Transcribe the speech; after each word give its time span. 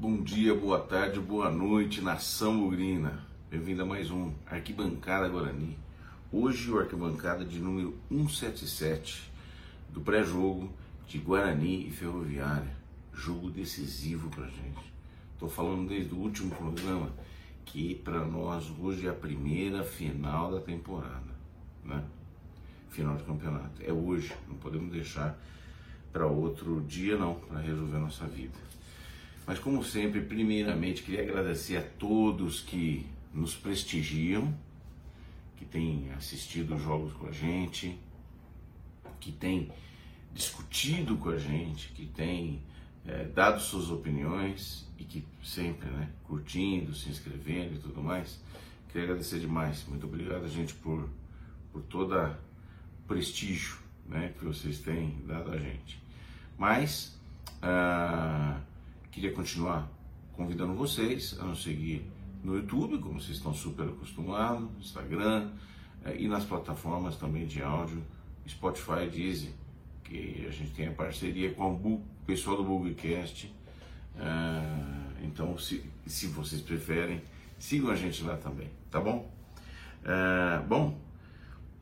Bom 0.00 0.22
dia, 0.22 0.54
boa 0.54 0.78
tarde, 0.78 1.18
boa 1.18 1.50
noite, 1.50 2.00
nação 2.00 2.56
bugrina. 2.60 3.20
Bem-vindo 3.50 3.82
a 3.82 3.84
mais 3.84 4.12
um 4.12 4.32
Arquibancada 4.46 5.28
Guarani. 5.28 5.76
Hoje 6.30 6.70
o 6.70 6.78
Arquibancada 6.78 7.44
de 7.44 7.58
número 7.58 7.98
177 8.08 9.28
do 9.90 10.00
pré-jogo 10.00 10.72
de 11.08 11.18
Guarani 11.18 11.88
e 11.88 11.90
Ferroviária. 11.90 12.76
Jogo 13.12 13.50
decisivo 13.50 14.30
pra 14.30 14.46
gente. 14.46 14.94
Tô 15.36 15.48
falando 15.48 15.88
desde 15.88 16.14
o 16.14 16.18
último 16.18 16.54
programa 16.54 17.10
que 17.64 17.96
para 17.96 18.24
nós 18.24 18.70
hoje 18.78 19.08
é 19.08 19.10
a 19.10 19.14
primeira 19.14 19.82
final 19.82 20.52
da 20.52 20.60
temporada, 20.60 21.34
né? 21.84 22.04
Final 22.90 23.16
de 23.16 23.24
campeonato. 23.24 23.82
É 23.82 23.92
hoje, 23.92 24.32
não 24.46 24.54
podemos 24.54 24.92
deixar 24.92 25.36
para 26.12 26.24
outro 26.24 26.80
dia 26.82 27.16
não, 27.18 27.34
para 27.34 27.58
resolver 27.58 27.98
nossa 27.98 28.26
vida. 28.28 28.68
Mas 29.48 29.58
como 29.58 29.82
sempre, 29.82 30.20
primeiramente 30.20 31.02
queria 31.02 31.22
agradecer 31.22 31.78
a 31.78 31.82
todos 31.82 32.60
que 32.60 33.06
nos 33.32 33.56
prestigiam, 33.56 34.54
que 35.56 35.64
têm 35.64 36.12
assistido 36.12 36.74
os 36.74 36.82
jogos 36.82 37.14
com 37.14 37.26
a 37.28 37.32
gente, 37.32 37.98
que 39.18 39.32
têm 39.32 39.72
discutido 40.34 41.16
com 41.16 41.30
a 41.30 41.38
gente, 41.38 41.88
que 41.94 42.04
têm 42.04 42.60
é, 43.06 43.24
dado 43.24 43.58
suas 43.58 43.90
opiniões 43.90 44.86
e 44.98 45.04
que 45.04 45.24
sempre, 45.42 45.88
né, 45.92 46.10
curtindo, 46.24 46.94
se 46.94 47.08
inscrevendo 47.08 47.76
e 47.76 47.78
tudo 47.78 48.02
mais. 48.02 48.38
Queria 48.88 49.04
agradecer 49.04 49.40
demais. 49.40 49.82
Muito 49.88 50.06
obrigado, 50.06 50.46
gente, 50.46 50.74
por, 50.74 51.08
por 51.72 51.80
todo 51.84 52.36
prestígio 53.06 53.78
né, 54.06 54.34
que 54.38 54.44
vocês 54.44 54.80
têm 54.80 55.22
dado 55.26 55.52
a 55.52 55.56
gente. 55.56 55.98
Mas 56.58 57.18
ah, 57.62 58.60
queria 59.18 59.32
continuar 59.32 59.90
convidando 60.32 60.74
vocês 60.74 61.36
a 61.40 61.44
nos 61.44 61.64
seguir 61.64 62.08
no 62.44 62.54
YouTube, 62.54 62.98
como 62.98 63.20
vocês 63.20 63.36
estão 63.36 63.52
super 63.52 63.88
acostumados, 63.88 64.68
Instagram 64.78 65.50
eh, 66.04 66.18
e 66.20 66.28
nas 66.28 66.44
plataformas 66.44 67.16
também 67.16 67.44
de 67.44 67.60
áudio, 67.60 68.00
Spotify, 68.48 69.08
Deezer, 69.10 69.50
que 70.04 70.46
a 70.46 70.52
gente 70.52 70.70
tem 70.70 70.86
a 70.86 70.92
parceria 70.92 71.52
com 71.52 71.72
o 71.72 72.04
pessoal 72.24 72.58
do 72.58 72.62
Bugcast. 72.62 73.52
Ah, 74.16 75.10
então, 75.24 75.58
se, 75.58 75.82
se 76.06 76.28
vocês 76.28 76.62
preferem, 76.62 77.20
sigam 77.58 77.90
a 77.90 77.96
gente 77.96 78.22
lá 78.22 78.36
também, 78.36 78.70
tá 78.88 79.00
bom? 79.00 79.28
Ah, 80.04 80.64
bom, 80.68 80.96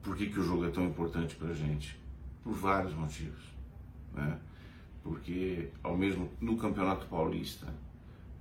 por 0.03 0.17
que, 0.17 0.31
que 0.31 0.41
o 0.41 0.43
jogo 0.43 0.65
é 0.65 0.71
tão 0.71 0.87
importante 0.87 1.37
para 1.37 1.51
a 1.51 1.55
gente? 1.55 2.01
Por 2.43 2.55
vários 2.55 2.95
motivos, 2.95 3.45
né? 4.15 4.39
Porque 5.07 5.69
ao 5.85 5.97
mesmo 5.97 6.29
no 6.41 6.57
Campeonato 6.57 7.07
Paulista 7.07 7.67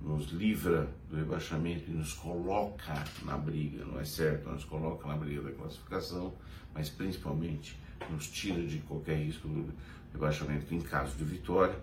nos 0.00 0.26
livra 0.32 0.88
do 1.08 1.16
rebaixamento 1.16 1.88
e 1.88 1.94
nos 1.94 2.12
coloca 2.12 3.04
na 3.24 3.36
briga, 3.38 3.84
não 3.84 4.00
é 4.00 4.04
certo? 4.04 4.50
Nos 4.50 4.64
coloca 4.64 5.06
na 5.06 5.16
briga 5.16 5.42
da 5.42 5.52
classificação, 5.52 6.34
mas 6.74 6.90
principalmente 6.90 7.78
nos 8.10 8.28
tira 8.28 8.66
de 8.66 8.78
qualquer 8.80 9.16
risco 9.16 9.46
do 9.46 9.72
rebaixamento 10.12 10.74
em 10.74 10.80
caso 10.80 11.16
de 11.16 11.24
vitória, 11.24 11.78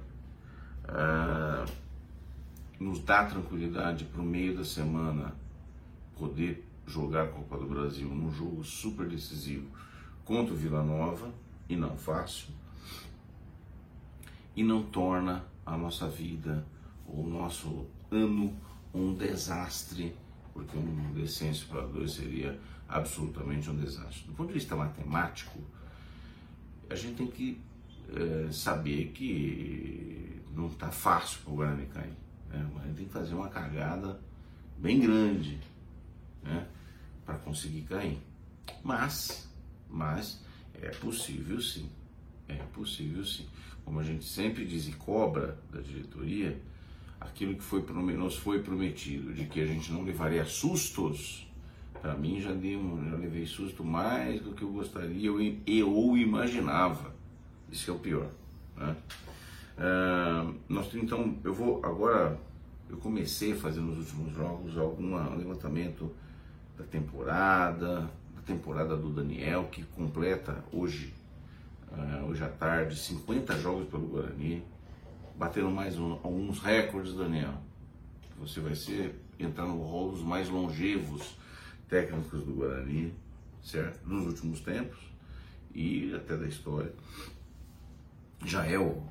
ah, 0.86 1.66
nos 2.78 3.00
dá 3.00 3.25
tranquilidade 3.25 4.03
para 4.03 4.22
o 4.22 4.25
meio 4.25 4.58
da 4.58 4.66
semana 4.66 5.34
poder 6.18 6.68
jogar 6.86 7.23
a 7.23 7.28
Copa 7.28 7.58
do 7.58 7.66
Brasil 7.66 8.09
num 8.09 8.31
jogo 8.31 8.64
super 8.64 9.08
decisivo 9.08 9.66
contra 10.25 10.53
o 10.53 10.58
Vila 10.58 10.84
Nova, 10.84 11.34
e 11.70 11.75
não 11.75 11.97
fácil, 11.97 12.50
e 14.56 14.64
não 14.64 14.84
torna 14.84 15.46
a 15.66 15.78
nossa 15.78 16.08
vida, 16.08 16.66
o 17.08 17.23
nosso 17.28 17.88
ano, 18.12 18.54
um 18.94 19.14
desastre, 19.14 20.16
porque 20.54 20.78
um 20.78 21.14
descenso 21.14 21.68
para 21.68 21.82
dois 21.82 22.14
seria 22.14 22.59
absolutamente 22.88 23.70
um 23.70 23.76
desastre. 23.76 24.26
Do 24.28 24.34
ponto 24.34 24.48
de 24.48 24.54
vista 24.54 24.75
matemático, 24.75 25.59
a 26.90 26.96
gente 26.96 27.16
tem 27.16 27.28
que 27.28 27.59
é, 28.16 28.52
saber 28.52 29.12
que 29.13 30.42
não 30.53 30.68
está 30.68 30.92
fácil 30.92 31.40
para 31.44 31.53
o 31.53 31.56
Guarani 31.56 31.86
cair. 31.88 32.13
Né? 32.50 32.69
Gente 32.86 32.96
tem 32.96 33.06
que 33.06 33.13
fazer 33.13 33.34
uma 33.34 33.50
cagada 33.50 34.19
bem 34.78 35.00
grande 35.00 35.59
né? 36.44 36.68
para 37.25 37.38
conseguir 37.38 37.81
cair. 37.84 38.19
Mas, 38.84 39.50
mas 39.90 40.44
é 40.74 40.90
possível 40.90 41.59
sim. 41.62 41.90
É 42.59 42.66
possível 42.74 43.25
sim 43.25 43.46
como 43.86 44.00
a 44.00 44.03
gente 44.03 44.25
sempre 44.25 44.66
diz 44.66 44.88
e 44.88 44.94
cobra 44.94 45.58
da 45.72 45.81
diretoria, 45.81 46.58
aquilo 47.19 47.56
que 47.56 47.64
foi, 47.64 47.81
nos 47.81 48.36
foi 48.36 48.62
prometido, 48.62 49.34
de 49.34 49.46
que 49.46 49.62
a 49.62 49.66
gente 49.66 49.91
não 49.91 50.03
levaria 50.03 50.46
sustos, 50.46 51.47
para 52.02 52.16
mim 52.16 52.42
já, 52.42 52.52
dei 52.52 52.75
um, 52.75 53.09
já 53.09 53.16
levei 53.16 53.46
susto 53.46 53.84
mais 53.84 54.42
do 54.42 54.52
que 54.52 54.63
eu 54.63 54.69
gostaria 54.69 55.25
eu, 55.25 55.40
eu 55.66 56.18
imaginava. 56.18 57.13
Isso 57.72 57.90
é 57.90 57.94
o 57.94 58.00
pior. 58.00 58.30
Né? 58.75 58.96
Uh, 59.78 60.56
nós, 60.68 60.94
então, 60.96 61.38
eu 61.44 61.53
vou 61.53 61.80
agora, 61.84 62.40
eu 62.90 62.97
comecei 62.97 63.53
a 63.53 63.56
fazer 63.56 63.80
nos 63.80 63.97
últimos 63.97 64.34
jogos 64.34 64.78
algum 64.78 65.16
levantamento 65.36 66.12
da 66.78 66.84
temporada, 66.84 68.09
da 68.36 68.42
temporada 68.46 68.97
do 68.97 69.09
Daniel, 69.09 69.69
que 69.72 69.84
completa 69.84 70.63
hoje 70.72 71.13
uh, 71.94 72.26
hoje 72.26 72.44
à 72.44 72.50
tarde, 72.50 72.96
50 72.96 73.58
jogos 73.59 73.88
pelo 73.88 74.08
Guarani, 74.08 74.64
batendo 75.36 75.70
mais 75.70 75.98
um, 75.98 76.14
alguns 76.24 76.59
recordes, 76.59 77.14
Daniel. 77.14 77.54
Você 78.40 78.59
vai 78.59 78.76
ser 78.76 79.16
entrar 79.40 79.66
no 79.66 79.81
rol 79.81 80.12
dos 80.12 80.22
mais 80.22 80.50
longevos 80.50 81.38
técnicos 81.88 82.44
do 82.44 82.54
Guarani, 82.54 83.14
certo? 83.64 84.08
Nos 84.08 84.26
últimos 84.26 84.59
tempos 84.62 85.00
e 85.74 86.14
até 86.14 86.38
da 86.38 86.48
história. 86.48 86.94
Já 88.46 88.66
é 88.66 88.78
o, 88.78 89.02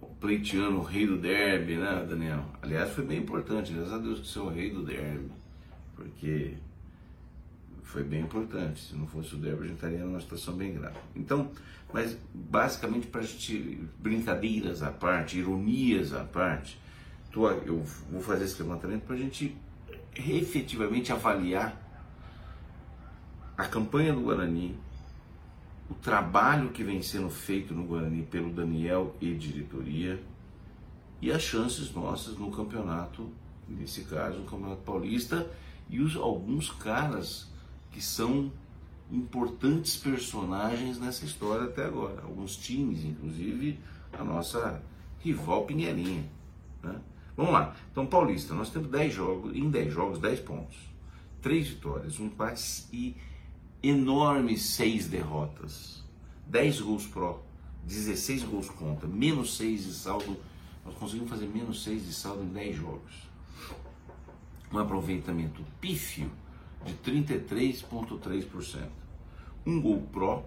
o 0.00 0.06
pleitiano, 0.20 0.80
o 0.80 0.82
rei 0.82 1.06
do 1.06 1.18
derby, 1.18 1.76
né, 1.76 2.06
Daniel? 2.08 2.44
Aliás, 2.60 2.90
foi 2.90 3.04
bem 3.04 3.18
importante, 3.18 3.72
graças 3.72 3.92
a 3.92 3.98
Deus 3.98 4.20
que 4.20 4.26
você 4.26 4.38
é 4.38 4.42
o 4.42 4.48
rei 4.48 4.70
do 4.70 4.84
derby, 4.84 5.30
porque 5.94 6.54
foi 7.92 8.02
bem 8.02 8.22
importante. 8.22 8.80
Se 8.80 8.96
não 8.96 9.06
fosse 9.06 9.34
o 9.34 9.38
Débora, 9.38 9.64
a 9.64 9.66
gente 9.66 9.74
estaria 9.74 9.98
numa 9.98 10.20
situação 10.20 10.54
bem 10.54 10.72
grave. 10.72 10.96
Então, 11.14 11.50
mas 11.92 12.16
basicamente 12.32 13.06
para 13.06 13.20
a 13.20 13.24
gente, 13.24 13.86
brincadeiras 13.98 14.82
à 14.82 14.90
parte, 14.90 15.38
ironias 15.38 16.14
à 16.14 16.24
parte, 16.24 16.80
tô, 17.30 17.48
eu 17.50 17.84
vou 18.10 18.22
fazer 18.22 18.46
esse 18.46 18.62
levantamento 18.62 19.02
para 19.02 19.14
a 19.14 19.18
gente 19.18 19.54
efetivamente 20.16 21.12
avaliar 21.12 21.76
a 23.58 23.66
campanha 23.66 24.14
do 24.14 24.22
Guarani, 24.22 24.74
o 25.90 25.94
trabalho 25.94 26.70
que 26.70 26.82
vem 26.82 27.02
sendo 27.02 27.28
feito 27.28 27.74
no 27.74 27.84
Guarani 27.84 28.22
pelo 28.22 28.50
Daniel 28.50 29.14
e 29.20 29.34
diretoria 29.34 30.18
e 31.20 31.30
as 31.30 31.42
chances 31.42 31.92
nossas 31.92 32.38
no 32.38 32.50
campeonato, 32.50 33.30
nesse 33.68 34.04
caso, 34.04 34.38
no 34.38 34.44
Campeonato 34.46 34.80
Paulista, 34.82 35.46
e 35.88 36.00
os, 36.00 36.16
alguns 36.16 36.70
caras 36.70 37.51
que 37.92 38.00
são 38.00 38.50
importantes 39.10 39.96
personagens 39.96 40.98
nessa 40.98 41.24
história 41.24 41.66
até 41.66 41.84
agora. 41.84 42.22
Alguns 42.22 42.56
times, 42.56 43.04
inclusive 43.04 43.78
a 44.12 44.24
nossa 44.24 44.82
rival 45.20 45.64
Pinheirinha. 45.64 46.24
Né? 46.82 47.00
Vamos 47.36 47.52
lá. 47.52 47.76
Então, 47.90 48.06
Paulista, 48.06 48.54
nós 48.54 48.70
temos 48.70 48.88
10 48.90 49.12
jogos, 49.12 49.54
em 49.54 49.70
10 49.70 49.92
jogos, 49.92 50.18
10 50.18 50.40
pontos. 50.40 50.76
3 51.42 51.68
vitórias, 51.68 52.18
um 52.18 52.26
empate 52.26 52.86
e 52.92 53.16
enormes 53.82 54.62
6 54.62 55.08
derrotas. 55.08 56.02
10 56.46 56.80
gols 56.80 57.06
pró, 57.06 57.42
16 57.84 58.44
gols 58.44 58.68
contra, 58.70 59.08
menos 59.08 59.56
6 59.56 59.84
de 59.84 59.92
saldo. 59.92 60.36
Nós 60.84 60.94
conseguimos 60.94 61.30
fazer 61.30 61.46
menos 61.46 61.82
6 61.84 62.06
de 62.06 62.12
saldo 62.12 62.42
em 62.42 62.48
10 62.48 62.76
jogos. 62.76 63.30
Um 64.72 64.78
aproveitamento 64.78 65.62
pífio 65.80 66.30
de 66.84 66.94
33,3%. 66.94 68.88
Um 69.64 69.80
gol 69.80 70.02
pró 70.12 70.44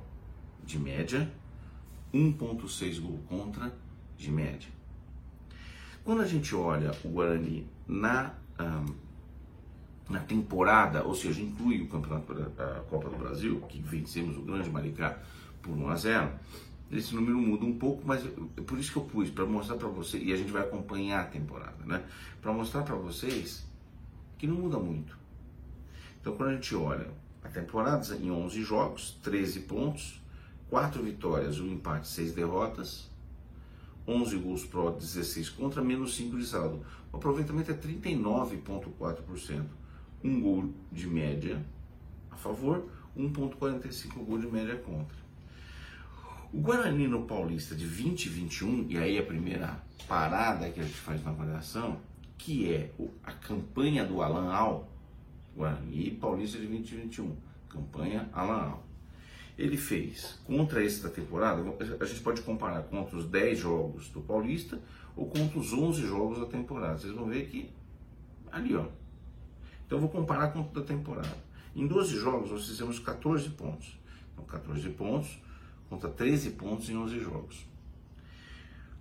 de 0.64 0.78
média, 0.78 1.32
1,6 2.14 3.00
gol 3.00 3.20
contra 3.28 3.74
de 4.18 4.32
média. 4.32 4.70
Quando 6.04 6.22
a 6.22 6.28
gente 6.28 6.56
olha 6.56 6.92
o 7.04 7.10
Guarani 7.10 7.68
na, 7.88 8.34
na 10.10 10.20
temporada, 10.20 11.04
ou 11.04 11.16
seja, 11.16 11.42
inclui 11.42 11.82
o 11.82 11.88
campeonato 11.88 12.34
da 12.34 12.84
Copa 12.90 13.10
do 13.10 13.18
Brasil, 13.18 13.60
que 13.68 13.80
vencemos 13.80 14.38
o 14.38 14.42
Grande 14.42 14.70
Maricá 14.70 15.18
por 15.62 15.76
1 15.76 15.90
a 15.90 15.96
0, 15.96 16.32
esse 16.92 17.16
número 17.16 17.38
muda 17.40 17.66
um 17.66 17.78
pouco, 17.78 18.04
mas 18.06 18.24
é 18.24 18.62
por 18.62 18.78
isso 18.78 18.92
que 18.92 18.98
eu 18.98 19.04
pus, 19.04 19.30
para 19.30 19.46
mostrar 19.46 19.78
para 19.78 19.88
vocês, 19.88 20.24
e 20.24 20.32
a 20.32 20.38
gente 20.38 20.52
vai 20.52 20.62
acompanhar 20.62 21.22
a 21.22 21.26
temporada, 21.26 21.84
né? 21.84 22.04
Para 22.42 22.54
mostrar 22.54 22.84
para 22.84 22.96
vocês 22.96 23.66
que 24.38 24.46
não 24.46 24.56
muda 24.56 24.78
muito. 24.78 25.18
Então, 26.25 26.36
quando 26.36 26.50
a 26.50 26.54
gente 26.54 26.75
olha 26.75 27.07
a 27.44 27.50
temporada 27.50 28.16
em 28.16 28.31
11 28.31 28.63
jogos, 28.63 29.19
13 29.22 29.60
pontos, 29.60 30.19
4 30.72 31.04
vitórias, 31.04 31.60
um 31.60 31.68
empate, 31.68 32.07
6 32.07 32.33
derrotas, 32.33 33.12
11 34.07 34.36
gols 34.38 34.66
pró, 34.66 34.89
16 34.89 35.50
contra, 35.50 35.83
menos 35.83 36.16
5 36.16 36.36
de 36.36 36.48
saldo. 36.48 36.83
O 37.13 37.18
aproveitamento 37.18 37.69
é 37.69 37.75
39,4%. 37.75 39.66
Um 40.24 40.42
gol 40.42 40.74
de 40.92 41.06
média 41.06 41.63
a 42.31 42.36
favor, 42.36 42.89
1,45 43.16 44.25
gol 44.25 44.39
de 44.39 44.48
média 44.48 44.77
contra. 44.77 45.18
O 46.51 46.60
Guarani 46.60 47.07
no 47.07 47.27
Paulista 47.27 47.75
de 47.75 47.86
2021, 47.86 48.88
e 48.89 48.98
aí 48.98 49.19
a 49.19 49.24
primeira 49.24 49.80
parada 50.07 50.72
que 50.72 50.80
a 50.80 50.83
gente 50.83 50.98
faz 50.98 51.24
na 51.24 51.30
avaliação, 51.30 52.00
que 52.36 52.74
é 52.74 52.92
a 53.24 53.31
campanha 53.31 54.04
do 54.04 54.24
Alan 54.24 54.51
Al, 54.51 54.95
Guarani 55.56 56.12
Paulista 56.12 56.57
de 56.57 56.68
2021, 56.68 57.36
campanha 57.69 58.30
Alan 58.34 58.72
Al. 58.72 58.84
Ele 59.57 59.78
fez 59.78 60.38
contra 60.44 60.84
esse 60.84 61.02
da 61.02 61.10
temporada, 61.10 61.63
a 62.00 62.06
gente 62.06 62.19
pode 62.19 62.42
comparar 62.42 62.84
contra 62.84 63.16
os 63.16 63.25
10 63.25 63.60
jogos 63.60 64.10
do 64.10 64.19
Paulista 64.19 64.81
ou 65.16 65.28
contra 65.28 65.57
os 65.57 65.72
11 65.72 66.06
jogos 66.06 66.40
da 66.40 66.46
temporada. 66.46 66.98
Vocês 66.98 67.13
vão 67.13 67.25
ver 67.28 67.48
que 67.48 67.69
ali, 68.52 68.75
ó. 68.75 68.86
Então 69.86 69.98
eu 69.98 70.02
vou 70.02 70.10
comparar 70.10 70.50
com 70.50 70.60
o 70.60 70.63
da 70.63 70.81
temporada. 70.81 71.38
Em 71.74 71.88
12 71.88 72.18
jogos 72.18 72.51
nós 72.51 72.68
fizemos 72.68 73.00
14 73.00 73.50
pontos. 73.51 73.98
Então 74.34 74.44
14 74.44 74.90
pontos 74.90 75.40
contra 75.90 76.10
13 76.10 76.51
pontos 76.51 76.90
em 76.90 76.98
11 76.98 77.19
jogos. 77.19 77.66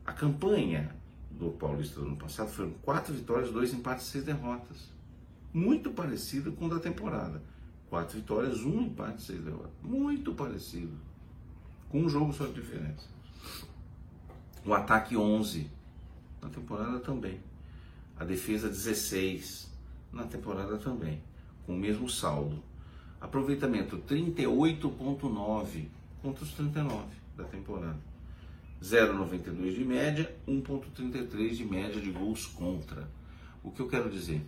A 0.07 0.13
campanha 0.13 0.95
do 1.31 1.51
Paulista 1.51 2.01
do 2.01 2.07
ano 2.07 2.17
passado 2.17 2.49
foram 2.49 2.71
4 2.83 3.13
vitórias, 3.13 3.51
2 3.51 3.75
empates 3.75 4.07
e 4.07 4.11
6 4.11 4.25
derrotas. 4.25 4.95
Muito 5.55 5.93
parecido 5.93 6.51
com 6.51 6.67
o 6.67 6.69
da 6.69 6.81
temporada. 6.81 7.41
Quatro 7.89 8.19
vitórias, 8.19 8.65
um 8.65 8.83
empate, 8.83 9.23
seis 9.23 9.41
derrotas. 9.41 9.71
Muito 9.81 10.35
parecido. 10.35 10.99
Com 11.89 12.01
um 12.01 12.09
jogo 12.09 12.33
só 12.33 12.45
de 12.47 12.55
diferença. 12.55 13.09
O 14.67 14.75
ataque 14.75 15.17
11 15.17 15.71
na 16.43 16.49
temporada 16.49 16.99
também. 16.99 17.39
A 18.19 18.25
defesa 18.25 18.69
16 18.69 19.71
na 20.13 20.25
temporada 20.25 20.77
também. 20.77 21.23
Com 21.65 21.77
o 21.77 21.79
mesmo 21.79 22.11
saldo. 22.11 22.61
Aproveitamento 23.21 23.99
38,9 23.99 25.87
contra 26.21 26.43
os 26.43 26.53
39 26.53 27.07
da 27.37 27.45
temporada. 27.45 28.01
0,92 28.83 29.73
de 29.73 29.85
média, 29.85 30.37
1,33 30.49 31.51
de 31.51 31.65
média 31.65 32.01
de 32.01 32.11
gols 32.11 32.45
contra. 32.45 33.09
O 33.63 33.71
que 33.71 33.81
eu 33.81 33.89
quero 33.89 34.11
dizer? 34.11 34.45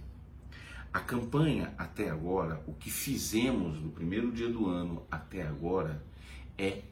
A 0.97 1.01
campanha 1.01 1.75
até 1.77 2.09
agora, 2.09 2.65
o 2.67 2.73
que 2.73 2.91
fizemos 2.91 3.79
no 3.79 3.91
primeiro 3.91 4.33
dia 4.33 4.49
do 4.49 4.67
ano 4.67 5.03
até 5.11 5.47
agora 5.47 6.03
é 6.57 6.85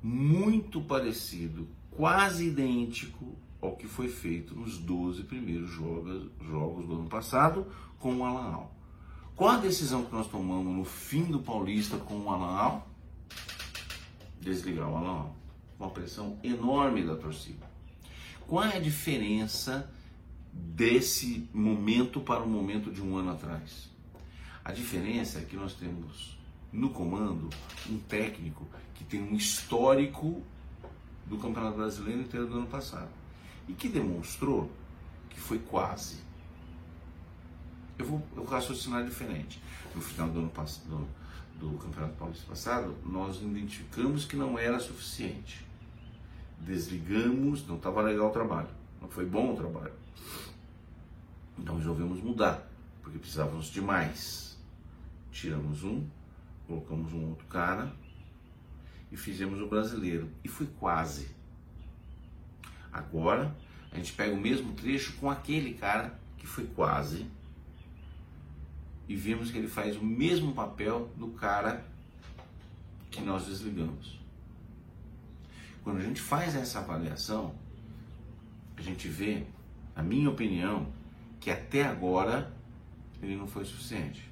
muito 0.00 0.80
parecido, 0.82 1.66
quase 1.90 2.46
idêntico 2.46 3.36
ao 3.60 3.74
que 3.74 3.88
foi 3.88 4.06
feito 4.08 4.54
nos 4.54 4.78
12 4.78 5.24
primeiros 5.24 5.68
jogos, 5.68 6.30
jogos 6.40 6.86
do 6.86 6.94
ano 7.00 7.08
passado 7.08 7.66
com 7.98 8.14
o 8.14 8.24
Alan 8.24 8.52
Al. 8.52 8.76
Qual 9.34 9.50
a 9.50 9.56
decisão 9.56 10.04
que 10.04 10.12
nós 10.12 10.28
tomamos 10.28 10.72
no 10.72 10.84
fim 10.84 11.24
do 11.24 11.40
Paulista 11.40 11.96
com 11.96 12.14
o 12.14 12.30
Alan 12.30 12.56
Al? 12.56 12.88
Desligar 14.40 14.88
o 14.88 14.96
Alan 14.96 15.18
Al. 15.18 15.36
Uma 15.80 15.90
pressão 15.90 16.38
enorme 16.44 17.02
da 17.02 17.16
torcida. 17.16 17.68
Qual 18.46 18.62
é 18.62 18.76
a 18.76 18.80
diferença 18.80 19.92
desse 20.52 21.48
momento 21.52 22.20
para 22.20 22.42
o 22.42 22.48
momento 22.48 22.90
de 22.90 23.02
um 23.02 23.16
ano 23.16 23.32
atrás. 23.32 23.90
A 24.64 24.72
diferença 24.72 25.38
é 25.38 25.42
que 25.42 25.56
nós 25.56 25.74
temos 25.74 26.38
no 26.72 26.90
comando 26.90 27.48
um 27.88 27.98
técnico 27.98 28.66
que 28.94 29.04
tem 29.04 29.22
um 29.22 29.34
histórico 29.34 30.42
do 31.26 31.38
Campeonato 31.38 31.76
Brasileiro 31.76 32.20
inteiro 32.20 32.46
do 32.46 32.58
ano 32.58 32.66
passado 32.66 33.10
e 33.68 33.72
que 33.72 33.88
demonstrou 33.88 34.70
que 35.30 35.40
foi 35.40 35.58
quase. 35.58 36.16
Eu 37.98 38.06
vou, 38.06 38.22
eu 38.36 38.44
vou 38.44 38.52
raciocinar 38.52 39.04
diferente. 39.04 39.60
No 39.94 40.00
final 40.00 40.28
do 40.28 40.40
ano 40.40 40.50
passado, 40.50 41.08
do, 41.58 41.70
do 41.70 41.78
Campeonato 41.78 42.14
Paulista 42.14 42.46
passado, 42.46 42.94
nós 43.04 43.36
identificamos 43.36 44.24
que 44.24 44.36
não 44.36 44.58
era 44.58 44.78
suficiente. 44.78 45.64
Desligamos, 46.60 47.66
não 47.66 47.76
estava 47.76 48.02
legal 48.02 48.28
o 48.28 48.32
trabalho, 48.32 48.68
não 49.00 49.08
foi 49.08 49.26
bom 49.26 49.52
o 49.52 49.56
trabalho 49.56 49.92
então 51.58 51.76
resolvemos 51.76 52.22
mudar, 52.22 52.66
porque 53.02 53.18
precisávamos 53.18 53.66
de 53.66 53.80
mais. 53.80 54.56
Tiramos 55.32 55.84
um, 55.84 56.06
colocamos 56.66 57.12
um 57.12 57.28
outro 57.28 57.46
cara 57.46 57.92
e 59.10 59.16
fizemos 59.16 59.60
o 59.60 59.66
brasileiro. 59.66 60.30
E 60.44 60.48
foi 60.48 60.66
quase. 60.78 61.28
Agora 62.92 63.54
a 63.90 63.96
gente 63.96 64.12
pega 64.12 64.32
o 64.32 64.40
mesmo 64.40 64.72
trecho 64.74 65.14
com 65.14 65.30
aquele 65.30 65.74
cara 65.74 66.18
que 66.36 66.46
foi 66.46 66.66
quase 66.66 67.26
e 69.08 69.16
vemos 69.16 69.50
que 69.50 69.58
ele 69.58 69.68
faz 69.68 69.96
o 69.96 70.04
mesmo 70.04 70.54
papel 70.54 71.10
do 71.16 71.28
cara 71.28 71.84
que 73.10 73.20
nós 73.20 73.46
desligamos. 73.46 74.18
Quando 75.82 75.98
a 75.98 76.02
gente 76.02 76.20
faz 76.20 76.54
essa 76.54 76.80
avaliação, 76.80 77.54
a 78.78 78.82
gente 78.82 79.08
vê, 79.08 79.44
na 79.96 80.02
minha 80.02 80.30
opinião, 80.30 80.86
que 81.40 81.50
até 81.50 81.84
agora 81.84 82.52
ele 83.22 83.36
não 83.36 83.46
foi 83.46 83.64
suficiente. 83.64 84.28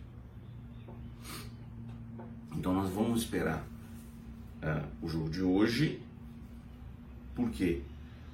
Então 2.55 2.73
nós 2.73 2.91
vamos 2.91 3.23
esperar 3.23 3.67
uh, 4.63 4.87
o 5.03 5.09
jogo 5.09 5.29
de 5.29 5.43
hoje. 5.43 6.01
Por 7.35 7.51
quê? 7.51 7.83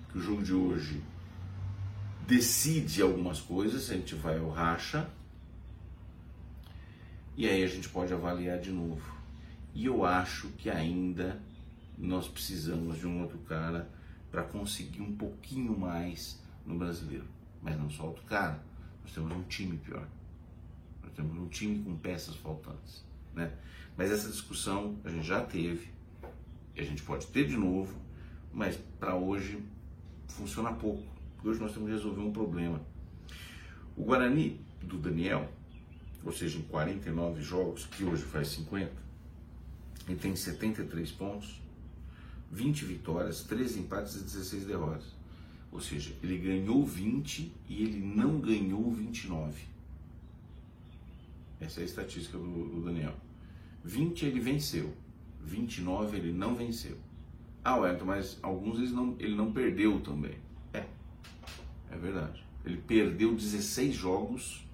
Porque 0.03 0.19
o 0.19 0.23
jogo 0.23 0.43
de 0.43 0.53
hoje 0.53 1.03
decide 2.27 3.03
algumas 3.03 3.41
coisas, 3.41 3.91
a 3.91 3.95
gente 3.95 4.15
vai 4.15 4.39
ao 4.39 4.51
racha 4.51 5.09
e 7.37 7.49
aí 7.49 7.65
a 7.65 7.67
gente 7.67 7.89
pode 7.89 8.13
avaliar 8.13 8.59
de 8.59 8.71
novo. 8.71 9.03
E 9.75 9.87
eu 9.87 10.05
acho 10.05 10.49
que 10.59 10.69
ainda 10.69 11.41
nós 11.99 12.29
precisamos 12.29 12.99
de 12.99 13.07
um 13.07 13.23
outro 13.23 13.39
cara 13.39 13.89
para 14.33 14.43
conseguir 14.43 15.03
um 15.03 15.15
pouquinho 15.15 15.79
mais 15.79 16.43
no 16.67 16.77
brasileiro 16.77 17.27
mas 17.63 17.79
não 17.79 17.89
só 17.89 18.07
outro 18.07 18.25
cara. 18.25 18.61
Nós 19.03 19.13
temos 19.15 19.33
um 19.33 19.43
time 19.45 19.79
pior. 19.79 20.07
Nós 21.03 21.13
temos 21.15 21.39
um 21.39 21.47
time 21.47 21.83
com 21.83 21.97
peças 21.97 22.35
faltantes. 22.35 23.05
Né? 23.35 23.53
Mas 23.97 24.11
essa 24.11 24.29
discussão 24.29 24.97
a 25.05 25.09
gente 25.09 25.27
já 25.27 25.41
teve, 25.41 25.89
e 26.75 26.81
a 26.81 26.85
gente 26.85 27.03
pode 27.03 27.27
ter 27.29 27.47
de 27.47 27.57
novo, 27.57 27.97
mas 28.53 28.77
para 28.99 29.15
hoje 29.15 29.63
funciona 30.29 30.73
pouco. 30.73 31.03
Hoje 31.45 31.61
nós 31.61 31.73
temos 31.73 31.89
que 31.89 31.95
resolver 31.95 32.21
um 32.21 32.33
problema. 32.33 32.81
O 33.97 34.05
Guarani 34.05 34.61
do 34.83 34.99
Daniel, 34.99 35.51
ou 36.25 36.33
seja, 36.33 36.59
em 36.59 36.63
49 36.63 37.43
jogos, 37.43 37.87
que 37.87 38.05
hoje 38.05 38.23
faz 38.23 38.49
50, 38.49 38.91
ele 40.09 40.19
tem 40.19 40.35
73 40.35 41.11
pontos, 41.13 41.61
20 42.53 42.85
vitórias, 42.85 43.43
13 43.45 43.81
empates 43.81 44.15
e 44.17 44.25
16 44.25 44.67
derrotas. 44.67 45.07
Ou 45.73 45.81
seja, 45.81 46.15
ele 46.23 46.37
ganhou 46.37 46.85
20 46.85 47.51
e 47.67 47.83
ele 47.83 47.99
não 47.99 48.39
ganhou 48.39 48.93
29. 48.93 49.63
Essa 51.59 51.81
é 51.81 51.83
a 51.83 51.87
estatística 51.87 52.37
do, 52.37 52.69
do 52.69 52.85
Daniel. 52.85 53.15
20 53.83 54.27
ele 54.27 54.39
venceu, 54.39 54.95
29 55.41 56.17
ele 56.19 56.33
não 56.33 56.55
venceu. 56.55 56.99
Ah, 57.65 57.77
Wellington, 57.77 58.05
mas 58.05 58.39
alguns 58.43 58.79
ele 58.79 58.91
não, 58.91 59.17
ele 59.19 59.35
não 59.35 59.53
perdeu 59.53 60.01
também. 60.01 60.37
É, 60.75 60.85
é 61.91 61.97
verdade. 61.97 62.45
Ele 62.65 62.77
perdeu 62.77 63.35
16 63.35 63.95
jogos 63.95 64.67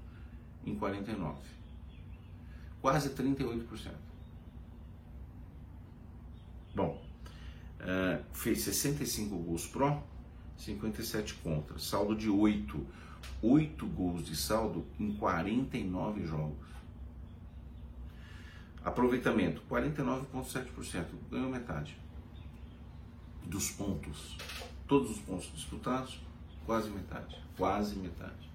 em 0.66 0.74
49. 0.74 1.38
Quase 2.80 3.10
38%. 3.10 3.92
Bom, 6.74 7.07
uh, 7.80 8.22
fez 8.32 8.62
65 8.62 9.36
gols 9.36 9.66
pró, 9.66 10.02
57 10.56 11.34
contra, 11.34 11.78
saldo 11.78 12.16
de 12.16 12.28
8. 12.28 12.86
8 13.42 13.86
gols 13.86 14.24
de 14.24 14.36
saldo 14.36 14.84
em 14.98 15.12
49 15.14 16.26
jogos. 16.26 16.68
Aproveitamento 18.84 19.62
49,7%, 19.68 21.04
ganhou 21.30 21.50
metade 21.50 21.96
dos 23.44 23.70
pontos. 23.70 24.36
Todos 24.86 25.10
os 25.10 25.18
pontos 25.18 25.50
disputados, 25.54 26.20
quase 26.64 26.88
metade, 26.90 27.36
quase 27.56 27.96
metade. 27.96 28.48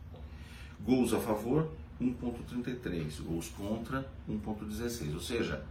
Gols 0.82 1.14
a 1.14 1.20
favor, 1.20 1.72
1.33, 2.02 3.22
gols 3.22 3.50
contra, 3.50 4.10
1.16, 4.30 5.14
ou 5.14 5.20
seja, 5.20 5.64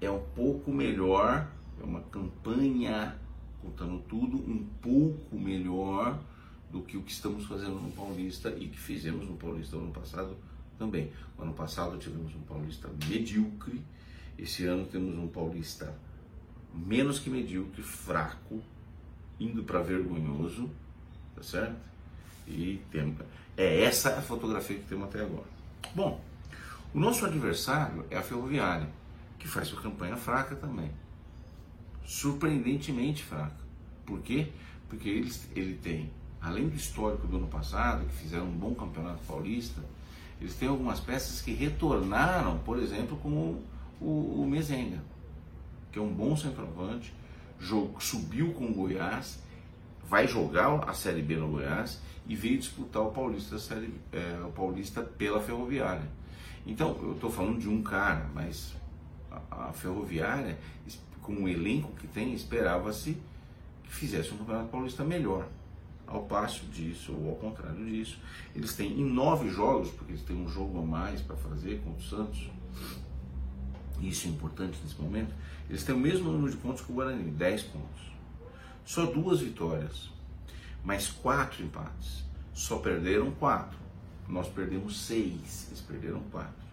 é 0.00 0.10
um 0.10 0.22
pouco 0.34 0.72
melhor, 0.72 1.48
é 1.80 1.84
uma 1.84 2.00
campanha 2.02 3.16
contando 3.60 3.98
tudo 4.08 4.36
um 4.36 4.64
pouco 4.82 5.36
melhor 5.36 6.18
do 6.70 6.82
que 6.82 6.96
o 6.96 7.02
que 7.02 7.12
estamos 7.12 7.46
fazendo 7.46 7.80
no 7.80 7.90
Paulista 7.92 8.50
e 8.50 8.68
que 8.68 8.78
fizemos 8.78 9.28
no 9.28 9.36
Paulista 9.36 9.76
no 9.76 9.84
ano 9.84 9.92
passado 9.92 10.36
também. 10.78 11.10
No 11.38 11.44
ano 11.44 11.54
passado 11.54 11.96
tivemos 11.98 12.34
um 12.34 12.40
Paulista 12.40 12.88
medíocre, 13.08 13.80
esse 14.38 14.66
ano 14.66 14.84
temos 14.86 15.16
um 15.16 15.28
Paulista 15.28 15.96
menos 16.74 17.18
que 17.18 17.30
medíocre, 17.30 17.82
fraco, 17.82 18.60
indo 19.38 19.62
para 19.62 19.80
vergonhoso, 19.80 20.68
tá 21.34 21.42
certo? 21.42 21.76
E 22.46 22.82
tem, 22.90 23.16
é 23.56 23.82
essa 23.82 24.18
a 24.18 24.22
fotografia 24.22 24.76
que 24.76 24.84
temos 24.84 25.08
até 25.08 25.22
agora. 25.22 25.46
Bom, 25.94 26.20
o 26.92 26.98
nosso 26.98 27.24
adversário 27.24 28.04
é 28.10 28.16
a 28.16 28.22
Ferroviária, 28.22 28.88
que 29.38 29.46
faz 29.46 29.68
sua 29.68 29.80
campanha 29.80 30.16
fraca 30.16 30.56
também. 30.56 30.90
Surpreendentemente 32.04 33.22
fraca. 33.22 33.56
Por 34.04 34.20
quê? 34.20 34.48
Porque 34.88 35.08
ele, 35.08 35.32
ele 35.56 35.74
tem, 35.74 36.10
além 36.40 36.68
do 36.68 36.76
histórico 36.76 37.26
do 37.26 37.36
ano 37.38 37.48
passado, 37.48 38.06
que 38.06 38.14
fizeram 38.14 38.46
um 38.46 38.56
bom 38.56 38.74
campeonato 38.74 39.22
paulista, 39.26 39.82
eles 40.40 40.54
têm 40.56 40.68
algumas 40.68 41.00
peças 41.00 41.40
que 41.40 41.52
retornaram, 41.52 42.58
por 42.58 42.78
exemplo, 42.78 43.16
como 43.16 43.62
o, 44.00 44.42
o 44.42 44.46
Mezenga, 44.46 45.02
que 45.90 45.98
é 45.98 46.02
um 46.02 46.12
bom 46.12 46.36
centroavante, 46.36 47.14
jogo, 47.58 48.02
subiu 48.02 48.52
com 48.52 48.66
o 48.66 48.74
Goiás, 48.74 49.38
vai 50.06 50.26
jogar 50.28 50.88
a 50.88 50.92
Série 50.92 51.22
B 51.22 51.36
no 51.36 51.48
Goiás 51.48 52.00
e 52.26 52.36
veio 52.36 52.58
disputar 52.58 53.02
o 53.02 53.10
Paulista, 53.10 53.58
série, 53.58 53.94
é, 54.12 54.42
o 54.44 54.50
Paulista 54.50 55.02
pela 55.02 55.40
Ferroviária. 55.40 56.08
Então, 56.66 56.98
eu 57.02 57.12
estou 57.12 57.30
falando 57.30 57.58
de 57.58 57.68
um 57.68 57.82
cara, 57.82 58.28
mas 58.34 58.74
a, 59.30 59.68
a 59.68 59.72
Ferroviária, 59.72 60.58
com 61.24 61.32
o 61.32 61.48
elenco 61.48 61.90
que 61.92 62.06
tem, 62.06 62.34
esperava-se 62.34 63.16
que 63.82 63.92
fizesse 63.92 64.32
um 64.32 64.36
Campeonato 64.38 64.68
Paulista 64.68 65.02
melhor. 65.02 65.48
Ao 66.06 66.22
passo 66.24 66.66
disso, 66.66 67.12
ou 67.12 67.30
ao 67.30 67.36
contrário 67.36 67.84
disso, 67.86 68.18
eles 68.54 68.76
têm 68.76 68.92
em 69.00 69.04
nove 69.04 69.48
jogos, 69.48 69.90
porque 69.90 70.12
eles 70.12 70.22
têm 70.22 70.36
um 70.36 70.48
jogo 70.48 70.78
a 70.78 70.82
mais 70.82 71.22
para 71.22 71.34
fazer 71.34 71.80
com 71.82 71.92
o 71.92 72.00
Santos, 72.00 72.50
isso 74.00 74.26
é 74.26 74.30
importante 74.30 74.78
nesse 74.84 75.00
momento, 75.00 75.34
eles 75.68 75.82
têm 75.82 75.94
o 75.94 75.98
mesmo 75.98 76.30
número 76.30 76.50
de 76.50 76.58
pontos 76.58 76.82
que 76.82 76.92
o 76.92 76.94
Guarani, 76.94 77.30
10 77.30 77.62
pontos. 77.62 78.12
Só 78.84 79.06
duas 79.06 79.40
vitórias, 79.40 80.10
mais 80.84 81.08
quatro 81.08 81.64
empates. 81.64 82.22
Só 82.52 82.78
perderam 82.78 83.30
quatro. 83.32 83.78
Nós 84.28 84.46
perdemos 84.48 85.06
seis, 85.06 85.66
eles 85.68 85.80
perderam 85.80 86.20
quatro. 86.30 86.64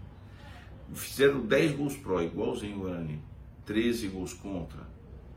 Fizeram 0.94 1.40
10 1.46 1.78
gols 1.78 1.96
pró, 1.96 2.22
igualzinho 2.22 2.78
o 2.78 2.80
Guarani. 2.82 3.31
13 3.66 4.08
gols 4.08 4.34
contra. 4.34 4.82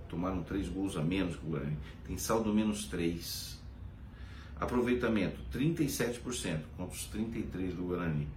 Tomaram 0.09 0.43
3 0.43 0.69
gols 0.69 0.97
a 0.97 1.03
menos 1.03 1.37
que 1.37 1.47
o 1.47 1.51
Guarani. 1.51 1.77
Tem 2.07 2.17
saldo 2.17 2.53
menos 2.53 2.87
3. 2.87 3.61
Aproveitamento 4.61 5.41
37% 5.53 6.61
contra 6.77 6.95
os 6.95 7.05
33 7.07 7.75
do 7.75 7.85
Guarani. 7.85 8.29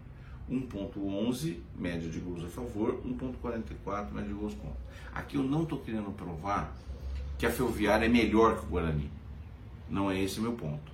1.11 0.49 1.57
média 1.75 2.09
de 2.09 2.19
gols 2.19 2.43
a 2.43 2.47
favor, 2.47 3.01
1.44 3.05 4.11
média 4.11 4.29
de 4.29 4.33
gols 4.33 4.53
contra. 4.53 4.77
Aqui 5.13 5.35
eu 5.35 5.43
não 5.43 5.63
estou 5.63 5.79
querendo 5.79 6.11
provar 6.15 6.73
que 7.37 7.45
a 7.45 7.51
Ferroviária 7.51 8.05
é 8.05 8.09
melhor 8.09 8.57
que 8.57 8.65
o 8.65 8.69
Guarani. 8.69 9.11
Não 9.89 10.09
é 10.09 10.21
esse 10.21 10.39
meu 10.39 10.53
ponto. 10.53 10.91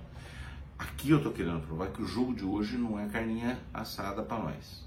Aqui 0.78 1.10
eu 1.10 1.18
estou 1.18 1.32
querendo 1.32 1.64
provar 1.66 1.88
que 1.88 2.02
o 2.02 2.06
jogo 2.06 2.34
de 2.34 2.44
hoje 2.44 2.76
não 2.76 2.98
é 2.98 3.08
carninha 3.08 3.58
assada 3.72 4.22
para 4.22 4.42
nós. 4.42 4.84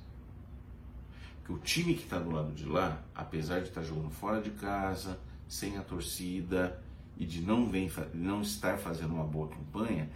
Que 1.48 1.54
o 1.54 1.58
time 1.60 1.94
que 1.94 2.04
está 2.04 2.20
do 2.20 2.30
lado 2.30 2.52
de 2.52 2.66
lá, 2.66 3.02
apesar 3.16 3.62
de 3.62 3.70
estar 3.70 3.80
tá 3.80 3.88
jogando 3.88 4.10
fora 4.10 4.42
de 4.42 4.50
casa, 4.50 5.18
sem 5.48 5.78
a 5.78 5.82
torcida 5.82 6.78
e 7.16 7.26
de 7.26 7.40
não, 7.40 7.70
vem, 7.70 7.90
não 8.14 8.42
estar 8.42 8.78
fazendo 8.78 9.14
uma 9.14 9.24
boa 9.24 9.48
campanha, 9.48 10.10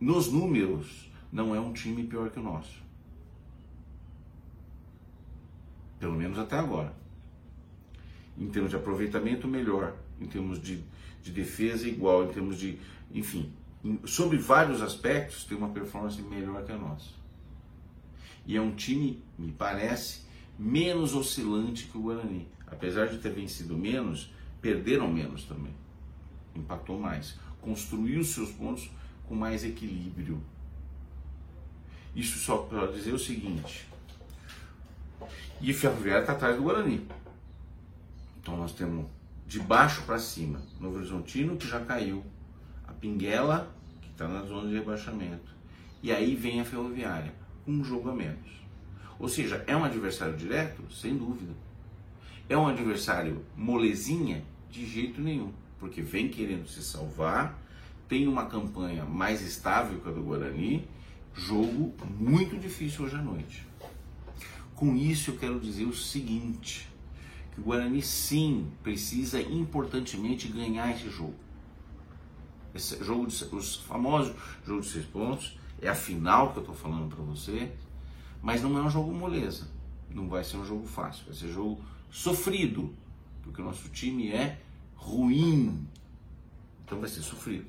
nos 0.00 0.26
números 0.26 1.08
não 1.30 1.54
é 1.54 1.60
um 1.60 1.72
time 1.72 2.02
pior 2.02 2.30
que 2.30 2.40
o 2.40 2.42
nosso. 2.42 2.82
Pelo 6.00 6.16
menos 6.16 6.36
até 6.36 6.58
agora. 6.58 6.92
Em 8.36 8.48
termos 8.48 8.72
de 8.72 8.76
aproveitamento, 8.76 9.46
melhor. 9.46 9.94
Em 10.20 10.26
termos 10.26 10.60
de, 10.60 10.82
de 11.22 11.30
defesa, 11.30 11.86
igual. 11.86 12.24
Em 12.24 12.32
termos 12.32 12.58
de. 12.58 12.80
Enfim, 13.14 13.52
sobre 14.04 14.36
vários 14.36 14.82
aspectos, 14.82 15.44
tem 15.44 15.56
uma 15.56 15.68
performance 15.68 16.20
melhor 16.20 16.64
que 16.64 16.72
a 16.72 16.76
nossa. 16.76 17.14
E 18.44 18.56
é 18.56 18.60
um 18.60 18.74
time, 18.74 19.22
me 19.38 19.52
parece, 19.52 20.25
menos 20.58 21.14
oscilante 21.14 21.86
que 21.86 21.98
o 21.98 22.02
Guarani. 22.02 22.48
Apesar 22.66 23.06
de 23.06 23.18
ter 23.18 23.30
vencido 23.30 23.76
menos, 23.76 24.32
perderam 24.60 25.10
menos 25.10 25.44
também. 25.44 25.74
Empatou 26.54 26.98
mais. 26.98 27.38
Construiu 27.60 28.24
seus 28.24 28.50
pontos 28.50 28.90
com 29.26 29.34
mais 29.34 29.64
equilíbrio. 29.64 30.40
Isso 32.14 32.38
só 32.38 32.58
para 32.58 32.86
dizer 32.86 33.12
o 33.12 33.18
seguinte: 33.18 33.86
e 35.60 35.72
Ferroviária 35.72 36.20
está 36.20 36.32
atrás 36.32 36.56
do 36.56 36.62
Guarani. 36.62 37.06
Então 38.40 38.56
nós 38.56 38.72
temos 38.72 39.06
de 39.46 39.60
baixo 39.60 40.02
para 40.02 40.18
cima, 40.18 40.60
Novo 40.80 40.96
Horizontino 40.96 41.56
que 41.56 41.68
já 41.68 41.80
caiu, 41.80 42.24
a 42.86 42.92
Pinguela 42.92 43.72
que 44.00 44.08
está 44.10 44.26
na 44.26 44.42
zona 44.42 44.68
de 44.68 44.74
rebaixamento, 44.74 45.54
e 46.02 46.12
aí 46.12 46.34
vem 46.34 46.60
a 46.60 46.64
Ferroviária, 46.64 47.32
um 47.66 47.82
jogo 47.84 48.10
a 48.10 48.14
menos. 48.14 48.65
Ou 49.18 49.28
seja, 49.28 49.64
é 49.66 49.76
um 49.76 49.84
adversário 49.84 50.36
direto? 50.36 50.82
Sem 50.92 51.16
dúvida. 51.16 51.52
É 52.48 52.56
um 52.56 52.66
adversário 52.66 53.44
molezinha? 53.56 54.44
De 54.70 54.84
jeito 54.84 55.20
nenhum, 55.20 55.52
porque 55.78 56.02
vem 56.02 56.28
querendo 56.28 56.68
se 56.68 56.82
salvar, 56.82 57.58
tem 58.08 58.26
uma 58.28 58.46
campanha 58.46 59.04
mais 59.04 59.40
estável 59.40 59.98
que 60.00 60.08
a 60.08 60.12
do 60.12 60.22
Guarani, 60.22 60.86
jogo 61.34 61.94
muito 62.18 62.58
difícil 62.58 63.04
hoje 63.04 63.16
à 63.16 63.22
noite. 63.22 63.66
Com 64.74 64.94
isso 64.94 65.30
eu 65.30 65.38
quero 65.38 65.58
dizer 65.58 65.84
o 65.84 65.94
seguinte, 65.94 66.88
que 67.54 67.60
o 67.60 67.64
Guarani 67.64 68.02
sim 68.02 68.70
precisa 68.82 69.40
importantemente 69.40 70.48
ganhar 70.48 70.90
esse 70.94 71.08
jogo. 71.08 71.34
Esse 72.74 73.02
jogo 73.02 73.26
de, 73.26 73.44
os 73.54 73.76
famosos 73.76 74.34
jogo 74.66 74.82
de 74.82 74.88
seis 74.88 75.06
pontos, 75.06 75.58
é 75.80 75.88
a 75.88 75.94
final 75.94 76.52
que 76.52 76.58
eu 76.58 76.62
estou 76.62 76.74
falando 76.74 77.14
para 77.14 77.24
você, 77.24 77.72
mas 78.42 78.62
não 78.62 78.76
é 78.78 78.82
um 78.82 78.90
jogo 78.90 79.12
moleza. 79.12 79.68
Não 80.10 80.28
vai 80.28 80.44
ser 80.44 80.56
um 80.56 80.64
jogo 80.64 80.86
fácil, 80.86 81.24
vai 81.26 81.34
ser 81.34 81.46
um 81.46 81.52
jogo 81.52 81.84
sofrido, 82.10 82.94
porque 83.42 83.60
o 83.60 83.64
nosso 83.64 83.88
time 83.88 84.30
é 84.30 84.60
ruim. 84.94 85.86
Então 86.84 86.98
vai 86.98 87.08
ser 87.08 87.20
sofrido. 87.20 87.66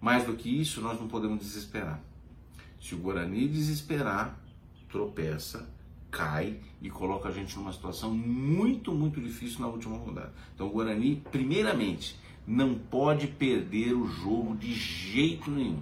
Mais 0.00 0.24
do 0.24 0.34
que 0.34 0.48
isso, 0.48 0.80
nós 0.80 0.98
não 0.98 1.08
podemos 1.08 1.40
desesperar. 1.40 2.00
Se 2.80 2.94
o 2.94 2.98
Guarani 2.98 3.46
desesperar, 3.48 4.40
tropeça, 4.88 5.68
cai 6.10 6.58
e 6.80 6.88
coloca 6.88 7.28
a 7.28 7.32
gente 7.32 7.56
numa 7.56 7.72
situação 7.72 8.12
muito, 8.12 8.92
muito 8.92 9.20
difícil 9.20 9.60
na 9.60 9.66
última 9.66 9.96
rodada. 9.96 10.32
Então 10.54 10.66
o 10.66 10.70
Guarani, 10.70 11.22
primeiramente, 11.30 12.18
não 12.46 12.74
pode 12.74 13.26
perder 13.26 13.92
o 13.92 14.06
jogo 14.06 14.56
de 14.56 14.72
jeito 14.72 15.50
nenhum. 15.50 15.80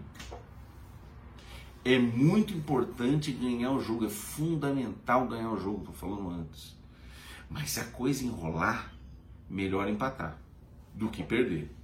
É 1.84 1.98
muito 1.98 2.52
importante 2.52 3.32
ganhar 3.32 3.72
o 3.72 3.80
jogo, 3.80 4.06
é 4.06 4.08
fundamental 4.08 5.26
ganhar 5.26 5.50
o 5.50 5.58
jogo, 5.58 5.78
estou 5.78 5.94
falando 5.94 6.30
antes. 6.30 6.76
Mas 7.48 7.70
se 7.70 7.80
a 7.80 7.84
coisa 7.84 8.24
enrolar, 8.24 8.92
melhor 9.48 9.88
empatar 9.88 10.38
do 10.94 11.08
que 11.08 11.22
perder. 11.22 11.74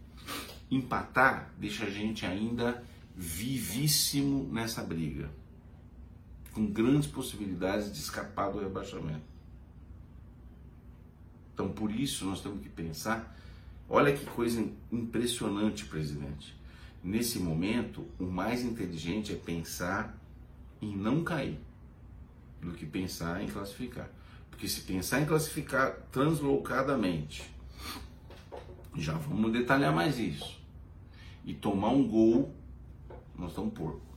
Empatar 0.71 1.51
deixa 1.59 1.87
a 1.87 1.91
gente 1.91 2.27
ainda 2.27 2.85
vivíssimo 3.17 4.49
nessa 4.53 4.83
briga 4.83 5.31
com 6.55 6.67
grandes 6.67 7.09
possibilidades 7.09 7.93
de 7.93 7.99
escapar 7.99 8.51
do 8.51 8.61
rebaixamento. 8.61 9.35
Então, 11.53 11.69
por 11.71 11.91
isso, 11.91 12.25
nós 12.25 12.41
temos 12.41 12.61
que 12.61 12.69
pensar. 12.69 13.37
Olha 13.89 14.17
que 14.17 14.25
coisa 14.25 14.65
impressionante, 14.91 15.85
presidente. 15.85 16.57
Nesse 17.05 17.39
momento, 17.39 18.07
o 18.19 18.25
mais 18.25 18.65
inteligente 18.65 19.33
é 19.33 19.37
pensar 19.37 20.19
em 20.81 20.97
não 20.97 21.23
cair 21.23 21.61
do 22.61 22.73
que 22.73 22.87
pensar 22.87 23.43
em 23.43 23.47
classificar. 23.47 24.09
Porque 24.51 24.67
se 24.67 24.81
pensar 24.81 25.21
em 25.21 25.27
classificar 25.27 25.97
translocadamente, 26.11 27.49
já 28.97 29.13
vamos 29.13 29.53
detalhar 29.53 29.95
mais 29.95 30.19
isso, 30.19 30.59
e 31.45 31.53
tomar 31.53 31.91
um 31.91 32.09
gol, 32.09 32.55
nós 33.37 33.51
estamos 33.51 33.75
porco 33.75 34.15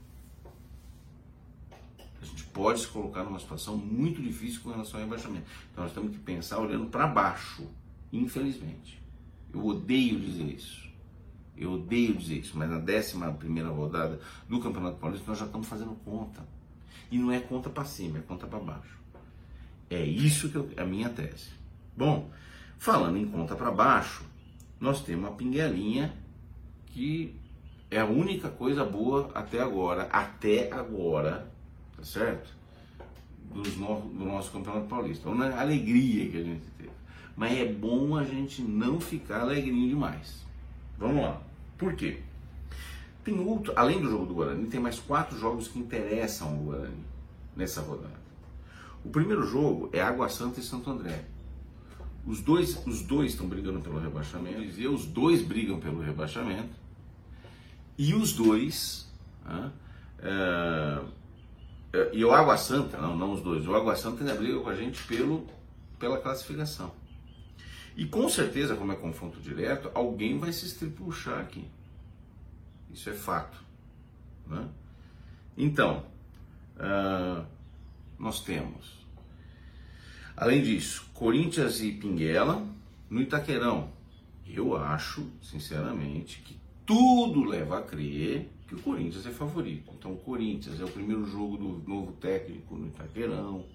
a 2.20 2.24
gente 2.24 2.44
pode 2.44 2.80
se 2.80 2.88
colocar 2.88 3.22
numa 3.22 3.38
situação 3.38 3.76
muito 3.76 4.20
difícil 4.20 4.60
com 4.62 4.70
relação 4.70 4.98
ao 4.98 5.06
rebaixamento. 5.06 5.46
Então 5.70 5.84
nós 5.84 5.92
temos 5.92 6.10
que 6.10 6.18
pensar 6.18 6.58
olhando 6.58 6.86
para 6.86 7.06
baixo, 7.06 7.64
infelizmente. 8.12 9.00
Eu 9.52 9.64
odeio 9.64 10.18
dizer 10.18 10.44
isso. 10.44 10.87
Eu 11.58 11.72
odeio 11.72 12.14
dizer 12.14 12.38
isso, 12.38 12.56
mas 12.56 12.70
na 12.70 12.78
11 12.78 13.36
primeira 13.38 13.68
rodada 13.68 14.20
do 14.48 14.60
Campeonato 14.60 14.96
Paulista 14.98 15.28
nós 15.28 15.38
já 15.38 15.46
estamos 15.46 15.66
fazendo 15.66 15.96
conta. 16.04 16.46
E 17.10 17.18
não 17.18 17.32
é 17.32 17.40
conta 17.40 17.68
para 17.68 17.84
cima, 17.84 18.18
é 18.18 18.20
conta 18.20 18.46
para 18.46 18.58
baixo. 18.58 18.98
É 19.90 20.04
isso 20.04 20.50
que 20.50 20.78
é 20.78 20.82
a 20.82 20.86
minha 20.86 21.08
tese. 21.08 21.50
Bom, 21.96 22.30
falando 22.78 23.16
em 23.16 23.26
conta 23.26 23.56
para 23.56 23.70
baixo, 23.70 24.24
nós 24.78 25.02
temos 25.02 25.24
uma 25.24 25.36
pinguelinha 25.36 26.14
que 26.86 27.34
é 27.90 27.98
a 27.98 28.04
única 28.04 28.48
coisa 28.50 28.84
boa 28.84 29.30
até 29.34 29.60
agora, 29.60 30.02
até 30.12 30.70
agora, 30.72 31.50
tá 31.96 32.04
certo? 32.04 32.56
No, 33.54 33.62
do 33.62 34.24
nosso 34.26 34.52
Campeonato 34.52 34.86
Paulista. 34.86 35.28
Uma 35.28 35.58
alegria 35.58 36.28
que 36.30 36.36
a 36.36 36.44
gente 36.44 36.66
teve. 36.76 36.90
Mas 37.34 37.58
é 37.58 37.64
bom 37.64 38.16
a 38.16 38.24
gente 38.24 38.60
não 38.60 39.00
ficar 39.00 39.40
alegrinho 39.40 39.88
demais. 39.88 40.44
Vamos 40.98 41.22
lá. 41.22 41.47
Por 41.78 41.94
quê? 41.94 42.18
Tem 43.24 43.38
outro, 43.38 43.72
além 43.76 44.00
do 44.00 44.10
jogo 44.10 44.26
do 44.26 44.34
Guarani, 44.34 44.66
tem 44.66 44.80
mais 44.80 44.98
quatro 44.98 45.38
jogos 45.38 45.68
que 45.68 45.78
interessam 45.78 46.48
ao 46.48 46.56
Guarani 46.56 47.04
nessa 47.56 47.80
rodada. 47.80 48.18
O 49.04 49.10
primeiro 49.10 49.46
jogo 49.46 49.88
é 49.92 50.00
Água 50.00 50.28
Santa 50.28 50.60
e 50.60 50.62
Santo 50.62 50.90
André. 50.90 51.24
Os 52.26 52.40
dois, 52.40 52.84
os 52.86 53.02
dois 53.02 53.32
estão 53.32 53.46
brigando 53.46 53.80
pelo 53.80 53.98
rebaixamento, 53.98 54.60
e 54.78 54.88
os 54.88 55.06
dois 55.06 55.40
brigam 55.40 55.78
pelo 55.78 56.00
rebaixamento, 56.00 56.74
e 57.96 58.12
os 58.14 58.32
dois, 58.32 59.08
é, 60.20 61.00
e 62.12 62.24
o 62.24 62.32
Água 62.32 62.56
Santa, 62.56 62.98
não, 62.98 63.16
não 63.16 63.32
os 63.32 63.40
dois, 63.40 63.66
o 63.66 63.74
Água 63.74 63.96
Santa 63.96 64.20
ainda 64.20 64.34
briga 64.34 64.60
com 64.60 64.68
a 64.68 64.74
gente 64.74 65.02
pelo, 65.04 65.46
pela 65.98 66.18
classificação. 66.18 66.92
E 67.98 68.06
com 68.06 68.28
certeza, 68.28 68.76
como 68.76 68.92
é 68.92 68.94
confronto 68.94 69.40
direto, 69.40 69.90
alguém 69.92 70.38
vai 70.38 70.52
se 70.52 70.64
estripuchar 70.64 71.40
aqui. 71.40 71.64
Isso 72.94 73.10
é 73.10 73.12
fato. 73.12 73.58
Né? 74.46 74.68
Então, 75.56 76.06
uh, 76.76 77.44
nós 78.16 78.40
temos, 78.40 79.04
além 80.36 80.62
disso, 80.62 81.10
Corinthians 81.12 81.80
e 81.80 81.90
Pinguela 81.90 82.64
no 83.10 83.20
Itaquerão. 83.20 83.90
Eu 84.46 84.76
acho, 84.76 85.28
sinceramente, 85.42 86.40
que 86.42 86.56
tudo 86.86 87.42
leva 87.42 87.80
a 87.80 87.82
crer 87.82 88.48
que 88.68 88.76
o 88.76 88.80
Corinthians 88.80 89.26
é 89.26 89.32
favorito. 89.32 89.92
Então, 89.98 90.12
o 90.12 90.18
Corinthians 90.18 90.80
é 90.80 90.84
o 90.84 90.88
primeiro 90.88 91.26
jogo 91.26 91.56
do 91.56 91.90
novo 91.90 92.12
técnico 92.12 92.76
no 92.76 92.86
Itaquerão. 92.86 93.66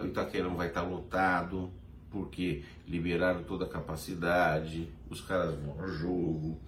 o 0.00 0.06
Itaquerão 0.06 0.56
vai 0.56 0.68
estar 0.68 0.80
lotado 0.80 1.70
porque 2.10 2.62
liberaram 2.86 3.42
toda 3.44 3.64
a 3.64 3.68
capacidade, 3.68 4.88
os 5.10 5.20
caras 5.20 5.54
vão 5.54 5.80
ao 5.80 5.88
jogo. 5.88 6.60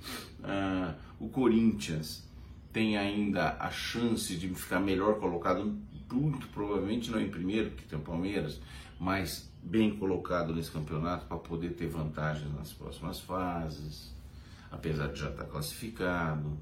Ah, 0.43 0.95
o 1.19 1.29
Corinthians 1.29 2.27
tem 2.73 2.97
ainda 2.97 3.57
a 3.59 3.71
chance 3.71 4.37
de 4.37 4.49
ficar 4.55 4.81
melhor 4.81 5.19
colocado, 5.19 5.77
muito 6.13 6.49
provavelmente 6.49 7.11
não 7.11 7.21
em 7.21 7.31
primeiro, 7.31 7.71
que 7.71 7.85
tem 7.85 7.99
o 7.99 8.03
Palmeiras, 8.03 8.61
mas 8.99 9.51
bem 9.63 9.97
colocado 9.97 10.55
nesse 10.55 10.71
campeonato 10.71 11.27
para 11.27 11.37
poder 11.39 11.71
ter 11.71 11.89
vantagens 11.89 12.53
nas 12.55 12.73
próximas 12.73 13.21
fases, 13.21 14.15
apesar 14.71 15.09
de 15.09 15.21
já 15.21 15.31
estar 15.31 15.45
classificado. 15.45 16.57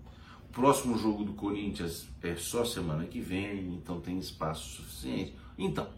O 0.49 0.53
próximo 0.53 0.97
jogo 0.97 1.25
do 1.25 1.35
Corinthians 1.35 2.09
é 2.23 2.35
só 2.37 2.65
semana 2.65 3.05
que 3.05 3.21
vem, 3.21 3.75
então 3.75 4.01
tem 4.01 4.19
espaço 4.19 4.77
suficiente. 4.77 5.35
Então, 5.59 5.89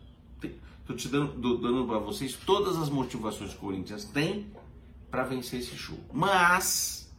estou 0.89 0.97
te 0.97 1.09
dando, 1.09 1.59
dando 1.59 1.87
para 1.87 1.99
vocês 1.99 2.35
todas 2.35 2.77
as 2.79 2.89
motivações 2.89 3.51
que 3.51 3.57
o 3.57 3.61
Corinthians 3.61 4.05
tem 4.05 4.47
para 5.11 5.23
vencer 5.23 5.61
esse 5.61 5.77
jogo. 5.77 6.03
Mas, 6.13 7.13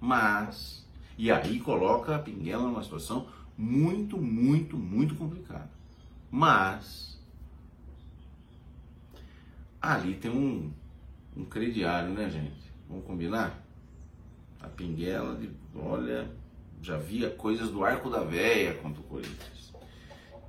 mas, 0.00 0.86
e 1.18 1.30
aí 1.30 1.58
coloca 1.58 2.14
a 2.14 2.18
Pinguela 2.18 2.62
numa 2.62 2.82
situação 2.82 3.26
muito, 3.58 4.16
muito, 4.16 4.76
muito 4.76 5.16
complicada. 5.16 5.70
Mas, 6.30 7.20
ali 9.80 10.14
tem 10.14 10.30
um, 10.30 10.72
um 11.36 11.44
crediário, 11.44 12.10
né, 12.10 12.30
gente? 12.30 12.72
Vamos 12.88 13.04
combinar? 13.04 13.60
A 14.60 14.68
Pinguela, 14.68 15.40
olha, 15.74 16.30
já 16.80 16.96
via 16.96 17.30
coisas 17.30 17.68
do 17.70 17.84
arco 17.84 18.08
da 18.08 18.22
véia 18.22 18.74
contra 18.74 19.00
o 19.00 19.04
Corinthians. 19.04 19.61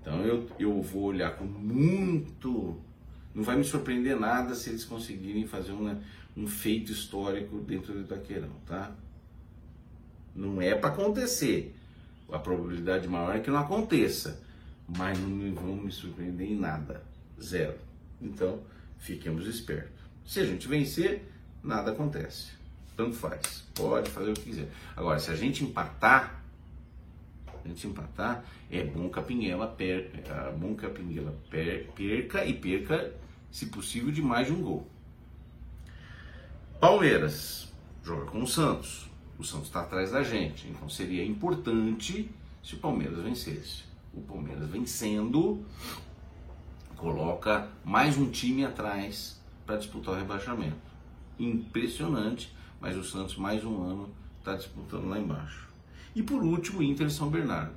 Então 0.03 0.21
eu, 0.25 0.45
eu 0.59 0.81
vou 0.81 1.03
olhar 1.03 1.37
com 1.37 1.45
muito. 1.45 2.77
Não 3.33 3.41
vai 3.41 3.55
me 3.55 3.63
surpreender 3.63 4.19
nada 4.19 4.53
se 4.53 4.69
eles 4.69 4.83
conseguirem 4.83 5.47
fazer 5.47 5.71
uma, 5.71 5.99
um 6.35 6.45
feito 6.45 6.91
histórico 6.91 7.57
dentro 7.61 7.93
do 7.93 8.01
Itaquerão, 8.01 8.51
tá? 8.65 8.91
Não 10.35 10.61
é 10.61 10.75
para 10.75 10.89
acontecer. 10.89 11.73
A 12.29 12.37
probabilidade 12.37 13.07
maior 13.07 13.35
é 13.35 13.39
que 13.39 13.49
não 13.49 13.59
aconteça, 13.59 14.43
mas 14.87 15.17
não 15.17 15.53
vão 15.53 15.77
me 15.77 15.91
surpreender 15.91 16.51
em 16.51 16.59
nada. 16.59 17.01
Zero. 17.41 17.77
Então, 18.21 18.61
fiquemos 18.97 19.47
espertos. 19.47 20.03
Se 20.25 20.41
a 20.41 20.45
gente 20.45 20.67
vencer, 20.67 21.23
nada 21.63 21.91
acontece. 21.91 22.51
Tanto 22.97 23.15
faz. 23.15 23.63
Pode 23.73 24.09
fazer 24.09 24.31
o 24.31 24.33
que 24.33 24.41
quiser. 24.41 24.67
Agora, 24.95 25.19
se 25.19 25.31
a 25.31 25.35
gente 25.35 25.63
empatar, 25.63 26.42
a 27.63 27.67
gente 27.67 27.87
empatar, 27.87 28.43
é 28.69 28.83
bom 28.83 29.09
que 29.09 29.19
a 29.19 29.21
Pinguela, 29.21 29.67
per, 29.67 30.11
é 30.13 30.51
bom 30.51 30.75
que 30.75 30.85
a 30.85 30.89
Pinguela 30.89 31.33
per, 31.49 31.87
perca 31.95 32.45
e 32.45 32.53
perca, 32.53 33.13
se 33.51 33.67
possível, 33.67 34.11
de 34.11 34.21
mais 34.21 34.47
de 34.47 34.53
um 34.53 34.61
gol. 34.61 34.87
Palmeiras 36.79 37.71
joga 38.03 38.25
com 38.25 38.43
o 38.43 38.47
Santos. 38.47 39.09
O 39.39 39.43
Santos 39.43 39.67
está 39.67 39.81
atrás 39.81 40.11
da 40.11 40.21
gente, 40.21 40.67
então 40.67 40.87
seria 40.89 41.25
importante 41.25 42.29
se 42.61 42.75
o 42.75 42.77
Palmeiras 42.77 43.23
vencesse. 43.23 43.83
O 44.13 44.21
Palmeiras 44.21 44.69
vencendo 44.69 45.65
coloca 46.95 47.67
mais 47.83 48.17
um 48.17 48.29
time 48.29 48.63
atrás 48.63 49.41
para 49.65 49.77
disputar 49.77 50.13
o 50.13 50.17
rebaixamento. 50.17 50.75
Impressionante, 51.39 52.53
mas 52.79 52.95
o 52.95 53.03
Santos 53.03 53.37
mais 53.37 53.63
um 53.65 53.81
ano 53.81 54.09
está 54.39 54.55
disputando 54.55 55.07
lá 55.07 55.17
embaixo. 55.17 55.72
E 56.15 56.21
por 56.21 56.43
último, 56.43 56.81
Inter 56.81 57.07
e 57.07 57.11
São 57.11 57.29
Bernardo. 57.29 57.73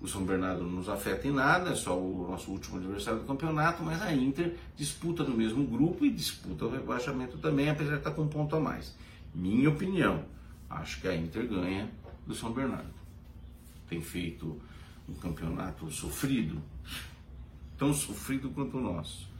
O 0.00 0.08
São 0.08 0.24
Bernardo 0.24 0.64
não 0.64 0.70
nos 0.70 0.88
afeta 0.88 1.28
em 1.28 1.32
nada, 1.32 1.70
é 1.70 1.74
só 1.76 1.96
o 1.96 2.28
nosso 2.28 2.50
último 2.50 2.78
adversário 2.78 3.20
do 3.20 3.26
campeonato, 3.26 3.82
mas 3.82 4.02
a 4.02 4.12
Inter 4.12 4.56
disputa 4.76 5.22
no 5.22 5.36
mesmo 5.36 5.64
grupo 5.64 6.04
e 6.04 6.10
disputa 6.10 6.64
o 6.64 6.70
rebaixamento 6.70 7.38
também, 7.38 7.70
apesar 7.70 7.92
de 7.92 7.98
estar 7.98 8.10
com 8.10 8.22
um 8.22 8.28
ponto 8.28 8.56
a 8.56 8.60
mais. 8.60 8.96
Minha 9.32 9.70
opinião, 9.70 10.24
acho 10.68 11.00
que 11.00 11.06
a 11.06 11.14
Inter 11.14 11.46
ganha 11.46 11.88
do 12.26 12.34
São 12.34 12.52
Bernardo. 12.52 12.90
Tem 13.88 14.00
feito 14.00 14.60
um 15.08 15.14
campeonato 15.14 15.88
sofrido, 15.90 16.60
tão 17.78 17.94
sofrido 17.94 18.50
quanto 18.50 18.78
o 18.78 18.80
nosso. 18.80 19.30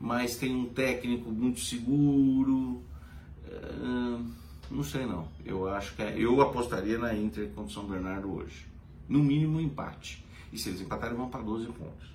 Mas 0.00 0.36
tem 0.36 0.56
um 0.56 0.66
técnico 0.66 1.30
muito 1.30 1.60
seguro, 1.60 2.82
Uh, 3.50 4.24
não 4.70 4.82
sei 4.82 5.06
não. 5.06 5.28
Eu 5.44 5.68
acho 5.68 5.94
que 5.94 6.02
é, 6.02 6.14
eu 6.18 6.40
apostaria 6.40 6.98
na 6.98 7.14
Inter 7.14 7.48
contra 7.48 7.70
o 7.70 7.70
São 7.70 7.86
Bernardo 7.86 8.32
hoje. 8.32 8.66
No 9.08 9.22
mínimo 9.22 9.58
um 9.58 9.60
empate. 9.60 10.24
E 10.52 10.58
se 10.58 10.68
eles 10.68 10.80
empatarem, 10.80 11.16
vão 11.16 11.28
para 11.28 11.42
12 11.42 11.66
pontos. 11.66 12.08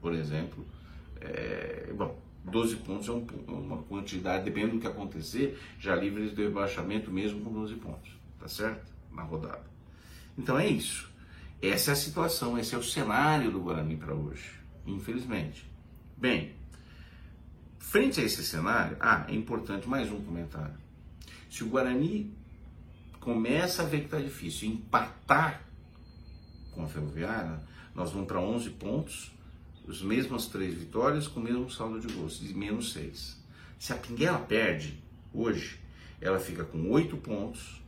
Por 0.00 0.14
exemplo, 0.14 0.64
é, 1.20 1.92
bom, 1.96 2.18
12 2.44 2.76
pontos 2.76 3.08
é 3.08 3.12
um, 3.12 3.26
uma 3.48 3.78
quantidade, 3.78 4.44
dependendo 4.44 4.74
do 4.74 4.80
que 4.80 4.86
acontecer, 4.86 5.58
já 5.78 5.94
livre 5.96 6.22
eles 6.22 6.34
do 6.34 6.42
rebaixamento 6.42 7.10
mesmo 7.10 7.40
com 7.42 7.52
12 7.52 7.74
pontos. 7.76 8.12
Tá 8.38 8.48
certo? 8.48 8.92
Na 9.12 9.22
rodada. 9.22 9.64
Então 10.36 10.58
é 10.58 10.66
isso. 10.66 11.10
Essa 11.60 11.90
é 11.90 11.92
a 11.92 11.96
situação, 11.96 12.58
esse 12.58 12.74
é 12.74 12.78
o 12.78 12.82
cenário 12.82 13.50
do 13.50 13.60
Guarani 13.60 13.96
para 13.96 14.14
hoje. 14.14 14.50
Infelizmente. 14.86 15.68
Bem, 16.16 16.56
Frente 17.88 18.20
a 18.20 18.22
esse 18.22 18.44
cenário, 18.44 18.98
ah, 19.00 19.24
é 19.28 19.34
importante 19.34 19.88
mais 19.88 20.12
um 20.12 20.20
comentário. 20.20 20.74
Se 21.48 21.64
o 21.64 21.68
Guarani 21.68 22.32
começa 23.20 23.82
a 23.82 23.86
ver 23.86 24.00
que 24.00 24.04
está 24.06 24.18
difícil 24.18 24.68
empatar 24.68 25.62
com 26.72 26.84
a 26.84 26.88
Ferroviária, 26.88 27.60
nós 27.94 28.10
vamos 28.12 28.28
para 28.28 28.40
11 28.40 28.70
pontos, 28.70 29.32
as 29.88 30.02
mesmas 30.02 30.46
três 30.46 30.74
vitórias 30.74 31.26
com 31.26 31.40
o 31.40 31.42
mesmo 31.42 31.70
saldo 31.70 31.98
de 31.98 32.12
gols, 32.12 32.38
de 32.38 32.54
menos 32.54 32.92
6. 32.92 33.42
Se 33.78 33.92
a 33.92 33.96
Pinguela 33.96 34.38
perde 34.38 35.02
hoje, 35.32 35.80
ela 36.20 36.38
fica 36.38 36.64
com 36.64 36.90
8 36.90 37.16
pontos 37.16 37.80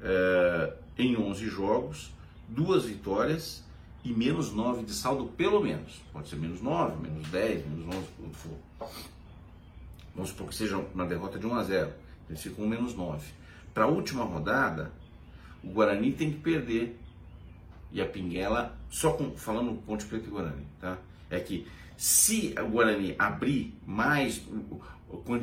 é, 0.00 0.74
em 0.98 1.16
11 1.16 1.46
jogos, 1.48 2.10
duas 2.48 2.84
vitórias 2.84 3.64
e 4.04 4.12
menos 4.12 4.52
9 4.52 4.84
de 4.84 4.92
saldo, 4.92 5.26
pelo 5.26 5.62
menos. 5.62 6.00
Pode 6.12 6.28
ser 6.28 6.36
menos 6.36 6.60
9, 6.60 7.00
menos 7.00 7.28
10, 7.28 7.66
menos 7.66 7.96
11, 7.96 8.06
quando 8.18 8.34
for. 8.34 8.58
Vamos 10.14 10.30
supor 10.30 10.48
que 10.48 10.54
seja 10.54 10.76
uma 10.76 11.06
derrota 11.06 11.38
de 11.38 11.46
1 11.46 11.54
a 11.54 11.62
0. 11.62 11.92
Eles 12.28 12.42
ficam 12.42 12.64
com 12.64 12.66
menos 12.66 12.94
9. 12.94 13.32
Para 13.72 13.84
a 13.84 13.88
última 13.88 14.24
rodada, 14.24 14.92
o 15.62 15.68
Guarani 15.68 16.12
tem 16.12 16.30
que 16.30 16.38
perder. 16.38 16.98
E 17.90 18.00
a 18.00 18.06
Pinguela, 18.06 18.74
só 18.88 19.12
com, 19.12 19.36
falando 19.36 19.80
Ponte 19.82 20.06
Preta 20.06 20.26
e 20.26 20.30
Guarani, 20.30 20.66
tá? 20.80 20.96
É 21.28 21.38
que 21.38 21.66
se 21.96 22.54
o 22.58 22.68
Guarani 22.68 23.14
abrir 23.18 23.78
mais, 23.86 24.42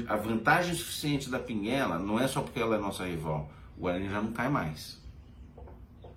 a 0.08 0.16
vantagem 0.16 0.74
suficiente 0.74 1.30
da 1.30 1.40
Pinguela 1.40 2.00
não 2.00 2.20
é 2.20 2.28
só 2.28 2.42
porque 2.42 2.60
ela 2.60 2.76
é 2.76 2.80
nossa 2.80 3.06
rival. 3.06 3.52
O 3.78 3.82
Guarani 3.82 4.10
já 4.10 4.22
não 4.22 4.32
cai 4.32 4.50
mais. 4.50 5.00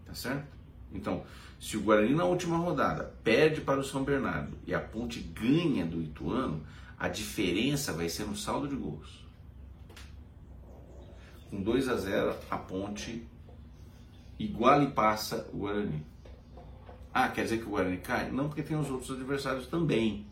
Tá 0.07 0.15
certo? 0.15 0.47
Então, 0.91 1.23
se 1.61 1.77
o 1.77 1.83
Guarani 1.83 2.15
na 2.15 2.25
última 2.25 2.57
rodada 2.57 3.15
perde 3.23 3.61
para 3.61 3.79
o 3.79 3.85
São 3.85 4.03
Bernardo 4.03 4.57
e 4.67 4.75
a 4.75 4.81
Ponte 4.81 5.21
ganha 5.21 5.87
do 5.87 6.03
Ituano, 6.03 6.63
a 7.03 7.09
diferença 7.09 7.93
vai 7.93 8.09
ser 8.09 8.25
no 8.27 8.37
saldo 8.37 8.69
de 8.69 8.77
gols. 8.77 9.27
Com 11.51 11.61
2 11.61 11.89
a 11.89 11.97
0, 11.97 12.37
a 12.49 12.57
Ponte 12.57 13.27
igual 14.39 14.85
e 14.85 14.87
passa 14.93 15.51
o 15.53 15.57
Guarani. 15.59 16.07
Ah, 17.13 17.29
quer 17.29 17.43
dizer 17.43 17.59
que 17.59 17.65
o 17.65 17.71
Guarani 17.71 17.97
cai? 17.97 18.31
Não, 18.31 18.47
porque 18.47 18.63
tem 18.63 18.77
os 18.77 18.89
outros 18.89 19.11
adversários 19.11 19.67
também. 19.67 20.25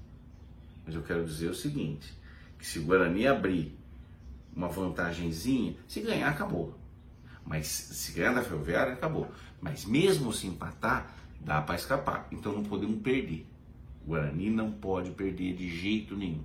Mas 0.87 0.95
eu 0.95 1.03
quero 1.03 1.25
dizer 1.25 1.49
o 1.51 1.55
seguinte, 1.57 2.17
que 2.57 2.65
se 2.65 2.79
o 2.79 2.85
Guarani 2.85 3.27
abrir 3.27 3.77
uma 4.55 4.69
vantagenzinha, 4.69 5.75
se 5.89 6.01
ganhar, 6.01 6.29
acabou. 6.29 6.79
Mas 7.45 7.67
se 7.67 8.13
ganhar 8.13 8.33
da 8.33 8.45
Ferroviária, 8.45 8.93
acabou. 8.93 9.29
Mas 9.61 9.85
mesmo 9.85 10.33
se 10.33 10.47
empatar, 10.47 11.17
dá 11.41 11.61
para 11.61 11.75
escapar. 11.75 12.29
Então 12.31 12.53
não 12.53 12.63
podemos 12.63 13.03
perder. 13.03 13.45
O 14.05 14.11
Guarani 14.11 14.51
não 14.51 14.71
pode 14.71 15.11
perder 15.11 15.57
de 15.57 15.69
jeito 15.69 16.17
nenhum. 16.17 16.45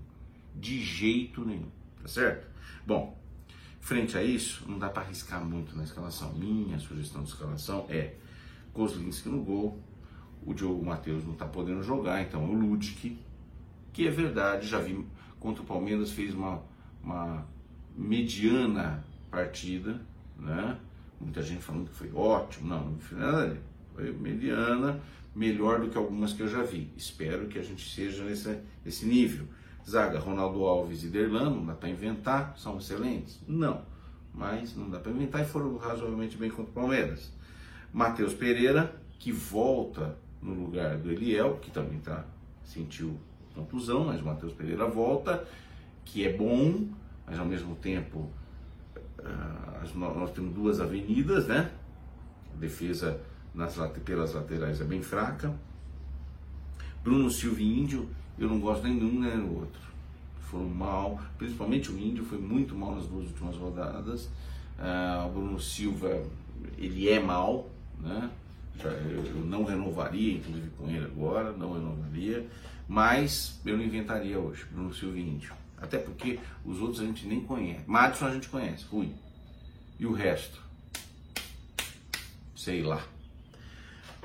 De 0.60 0.84
jeito 0.84 1.46
nenhum. 1.46 1.70
Tá 2.02 2.08
certo? 2.08 2.48
Bom, 2.86 3.18
frente 3.80 4.18
a 4.18 4.24
isso, 4.24 4.66
não 4.68 4.80
dá 4.80 4.90
para 4.90 5.04
arriscar 5.04 5.44
muito 5.44 5.76
na 5.76 5.84
escalação. 5.84 6.34
Minha 6.34 6.80
sugestão 6.80 7.24
de 7.24 7.30
escalação 7.30 7.86
é 7.90 8.16
Kozlinski 8.74 9.30
no 9.30 9.44
gol. 9.44 9.80
O 10.46 10.54
Diogo 10.54 10.86
Matheus 10.86 11.24
não 11.24 11.34
está 11.34 11.46
podendo 11.46 11.82
jogar, 11.82 12.22
então 12.22 12.44
é 12.44 12.48
o 12.48 12.54
Ludic, 12.54 13.18
que 13.92 14.08
é 14.08 14.12
verdade, 14.12 14.68
já 14.68 14.80
vi 14.80 15.04
contra 15.40 15.64
o 15.64 15.66
Palmeiras, 15.66 16.12
fez 16.12 16.36
uma, 16.36 16.62
uma 17.02 17.48
mediana 17.96 19.04
partida, 19.32 20.00
né? 20.38 20.78
Muita 21.20 21.42
gente 21.42 21.64
falando 21.64 21.90
que 21.90 21.96
foi 21.96 22.12
ótimo, 22.14 22.68
não, 22.68 23.00
foi 23.00 23.18
nada 23.18 23.58
foi 23.96 24.12
mediana, 24.12 25.02
melhor 25.34 25.80
do 25.80 25.90
que 25.90 25.98
algumas 25.98 26.34
que 26.34 26.42
eu 26.42 26.48
já 26.48 26.62
vi. 26.62 26.92
Espero 26.98 27.48
que 27.48 27.58
a 27.58 27.64
gente 27.64 27.90
seja 27.90 28.24
nesse, 28.26 28.60
nesse 28.84 29.06
nível. 29.06 29.48
Zaga, 29.88 30.20
Ronaldo 30.20 30.66
Alves 30.66 31.04
e 31.04 31.08
Derlan, 31.08 31.52
não 31.52 31.66
dá 31.66 31.74
para 31.74 31.90
inventar, 31.90 32.54
são 32.58 32.78
excelentes? 32.78 33.40
Não, 33.48 33.82
mas 34.34 34.76
não 34.76 34.90
dá 34.90 35.00
para 35.00 35.12
inventar 35.12 35.42
e 35.42 35.46
foram 35.46 35.78
razoavelmente 35.78 36.38
bem 36.38 36.50
contra 36.50 36.72
o 36.72 36.74
Palmeiras. 36.74 37.32
Matheus 37.94 38.34
Pereira, 38.34 38.94
que 39.20 39.32
volta 39.32 40.18
no 40.42 40.54
lugar 40.54 40.98
do 40.98 41.12
Eliel, 41.12 41.60
que 41.62 41.72
também 41.72 42.00
tá, 42.00 42.26
sentiu 42.64 43.18
contusão, 43.54 44.06
mas 44.06 44.22
o 44.22 44.26
Matheus 44.26 44.54
Pereira 44.54 44.86
volta, 44.88 45.48
que 46.04 46.26
é 46.26 46.34
bom, 46.34 46.88
mas 47.26 47.40
ao 47.40 47.46
mesmo 47.46 47.76
tempo 47.76 48.30
uh, 49.20 49.98
nós 49.98 50.32
temos 50.32 50.54
duas 50.54 50.82
avenidas, 50.82 51.48
né? 51.48 51.72
A 52.54 52.58
defesa 52.58 53.22
nas, 53.54 53.76
pelas 54.04 54.34
laterais 54.34 54.82
é 54.82 54.84
bem 54.84 55.02
fraca. 55.02 55.54
Bruno 57.04 57.30
Silva 57.30 57.62
Índio, 57.62 58.10
eu 58.38 58.50
não 58.50 58.60
gosto 58.60 58.84
nenhum 58.84 59.20
nem 59.20 59.38
do 59.38 59.60
outro. 59.60 59.82
Foram 60.42 60.68
mal, 60.70 61.20
principalmente 61.38 61.92
o 61.92 61.98
Índio 61.98 62.24
foi 62.26 62.38
muito 62.38 62.76
mal 62.76 62.96
nas 62.96 63.08
duas 63.08 63.28
últimas 63.28 63.56
rodadas. 63.56 64.26
Uh, 64.78 65.28
o 65.28 65.32
Bruno 65.32 65.60
Silva, 65.60 66.24
ele 66.78 67.10
é 67.10 67.20
mal, 67.20 67.70
né? 68.00 68.30
Eu 68.84 69.46
não 69.46 69.64
renovaria, 69.64 70.34
inclusive 70.34 70.70
com 70.78 70.90
ele 70.90 71.06
agora, 71.06 71.54
não 71.54 71.74
renovaria, 71.74 72.46
mas 72.88 73.60
eu 73.66 73.78
não 73.78 73.84
inventaria 73.84 74.38
hoje, 74.38 74.66
Bruno 74.70 74.94
Silva 74.94 75.18
e 75.18 75.22
Índio. 75.22 75.54
Até 75.78 75.98
porque 75.98 76.40
os 76.66 76.82
outros 76.82 77.02
a 77.02 77.06
gente 77.06 77.26
nem 77.26 77.42
conhece. 77.42 77.84
Madison 77.88 78.26
a 78.26 78.34
gente 78.34 78.50
conhece, 78.50 78.86
ruim. 78.86 79.16
E 80.00 80.06
o 80.06 80.12
resto? 80.12 80.62
Sei 82.56 82.82
lá. 82.82 83.02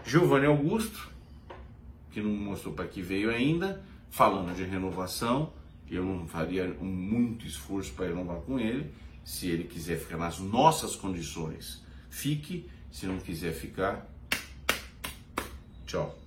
Giovanni 0.04 0.46
Augusto, 0.46 1.10
que 2.10 2.20
não 2.20 2.30
mostrou 2.30 2.74
para 2.74 2.86
que 2.86 3.02
veio 3.02 3.30
ainda, 3.30 3.82
falando 4.10 4.54
de 4.54 4.64
renovação, 4.64 5.52
eu 5.90 6.04
não 6.04 6.26
faria 6.26 6.68
muito 6.80 7.46
esforço 7.46 7.92
para 7.92 8.06
renovar 8.06 8.40
com 8.40 8.58
ele. 8.58 8.92
Se 9.24 9.48
ele 9.48 9.64
quiser 9.64 9.98
ficar 9.98 10.16
nas 10.16 10.38
nossas 10.38 10.96
condições, 10.96 11.84
fique. 12.08 12.68
Se 12.90 13.06
não 13.06 13.18
quiser 13.18 13.52
ficar, 13.52 14.04
tchau. 15.86 16.18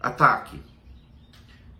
Ataque. 0.00 0.58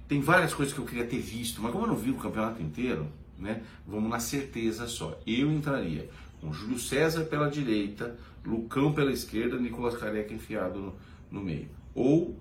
Tem 0.07 0.21
várias 0.21 0.53
coisas 0.53 0.75
que 0.75 0.81
eu 0.81 0.85
queria 0.85 1.07
ter 1.07 1.21
visto, 1.21 1.63
mas 1.63 1.73
como 1.73 1.85
eu 1.85 1.89
não 1.89 1.97
vi 1.97 2.11
o 2.11 2.17
campeonato 2.17 2.63
inteiro, 2.63 3.11
né? 3.39 3.63
Vamos 3.87 4.11
na 4.11 4.21
certeza 4.21 4.87
só. 4.87 5.19
Eu 5.27 5.51
entraria 5.51 6.11
com 6.41 6.53
Júlio 6.53 6.79
César 6.79 7.25
pela 7.25 7.49
direita, 7.49 8.15
Lucão 8.45 8.93
pela 8.93 9.11
esquerda, 9.11 9.59
Nicolas 9.59 9.97
Careca 9.97 10.35
enfiado 10.35 10.79
no, 10.79 10.95
no 11.31 11.41
meio. 11.41 11.71
Ou 11.95 12.39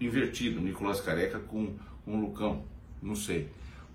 invertido, 0.00 0.60
Nicolas 0.60 1.00
Careca 1.00 1.38
com, 1.38 1.74
com 2.04 2.20
Lucão. 2.20 2.64
Não 3.02 3.14
sei. 3.14 3.48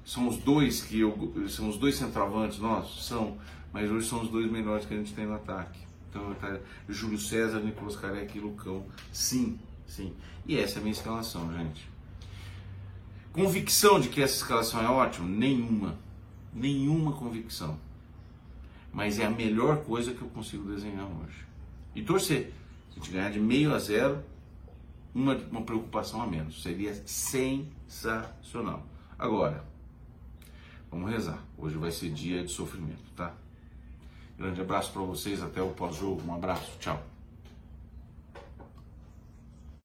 São 0.03 0.27
os 0.27 0.37
dois 0.37 0.81
que 0.81 0.99
eu. 0.99 1.33
São 1.47 1.69
os 1.69 1.77
dois 1.77 1.95
centroavantes 1.95 2.59
nossos? 2.59 3.05
São. 3.05 3.37
Mas 3.71 3.89
hoje 3.89 4.07
são 4.07 4.21
os 4.21 4.29
dois 4.29 4.51
melhores 4.51 4.85
que 4.85 4.93
a 4.93 4.97
gente 4.97 5.13
tem 5.13 5.25
no 5.25 5.35
ataque. 5.35 5.79
Então 6.09 6.33
tá 6.35 6.59
Júlio 6.89 7.17
César, 7.17 7.59
Nicolas 7.59 7.95
Careca 7.95 8.37
e 8.37 8.41
Lucão. 8.41 8.85
Sim, 9.13 9.57
sim. 9.87 10.13
E 10.45 10.57
essa 10.57 10.75
é 10.75 10.79
a 10.79 10.81
minha 10.81 10.91
escalação, 10.91 11.51
gente. 11.53 11.89
Convicção 13.31 13.99
de 13.99 14.09
que 14.09 14.21
essa 14.21 14.35
escalação 14.35 14.81
é 14.81 14.89
ótima? 14.89 15.25
Nenhuma. 15.27 15.97
Nenhuma 16.53 17.13
convicção. 17.13 17.79
Mas 18.91 19.19
é 19.19 19.25
a 19.25 19.29
melhor 19.29 19.85
coisa 19.85 20.13
que 20.13 20.21
eu 20.21 20.27
consigo 20.27 20.69
desenhar 20.69 21.05
hoje. 21.05 21.45
E 21.95 22.01
torcer. 22.01 22.51
A 22.91 22.95
gente 22.95 23.09
ganhar 23.09 23.31
de 23.31 23.39
meio 23.39 23.73
a 23.73 23.79
zero, 23.79 24.21
uma, 25.13 25.35
uma 25.35 25.61
preocupação 25.61 26.21
a 26.21 26.27
menos. 26.27 26.61
Seria 26.61 26.93
sensacional. 27.05 28.85
Agora, 29.17 29.63
vamos 30.89 31.11
rezar. 31.11 31.43
Hoje 31.57 31.77
vai 31.77 31.91
ser 31.91 32.09
dia 32.11 32.43
de 32.43 32.51
sofrimento, 32.51 33.11
tá? 33.15 33.33
Grande 34.37 34.61
abraço 34.61 34.91
para 34.91 35.01
vocês. 35.03 35.41
Até 35.41 35.61
o 35.61 35.69
pós-jogo. 35.69 36.21
Um 36.27 36.33
abraço. 36.33 36.77
Tchau. 36.79 37.10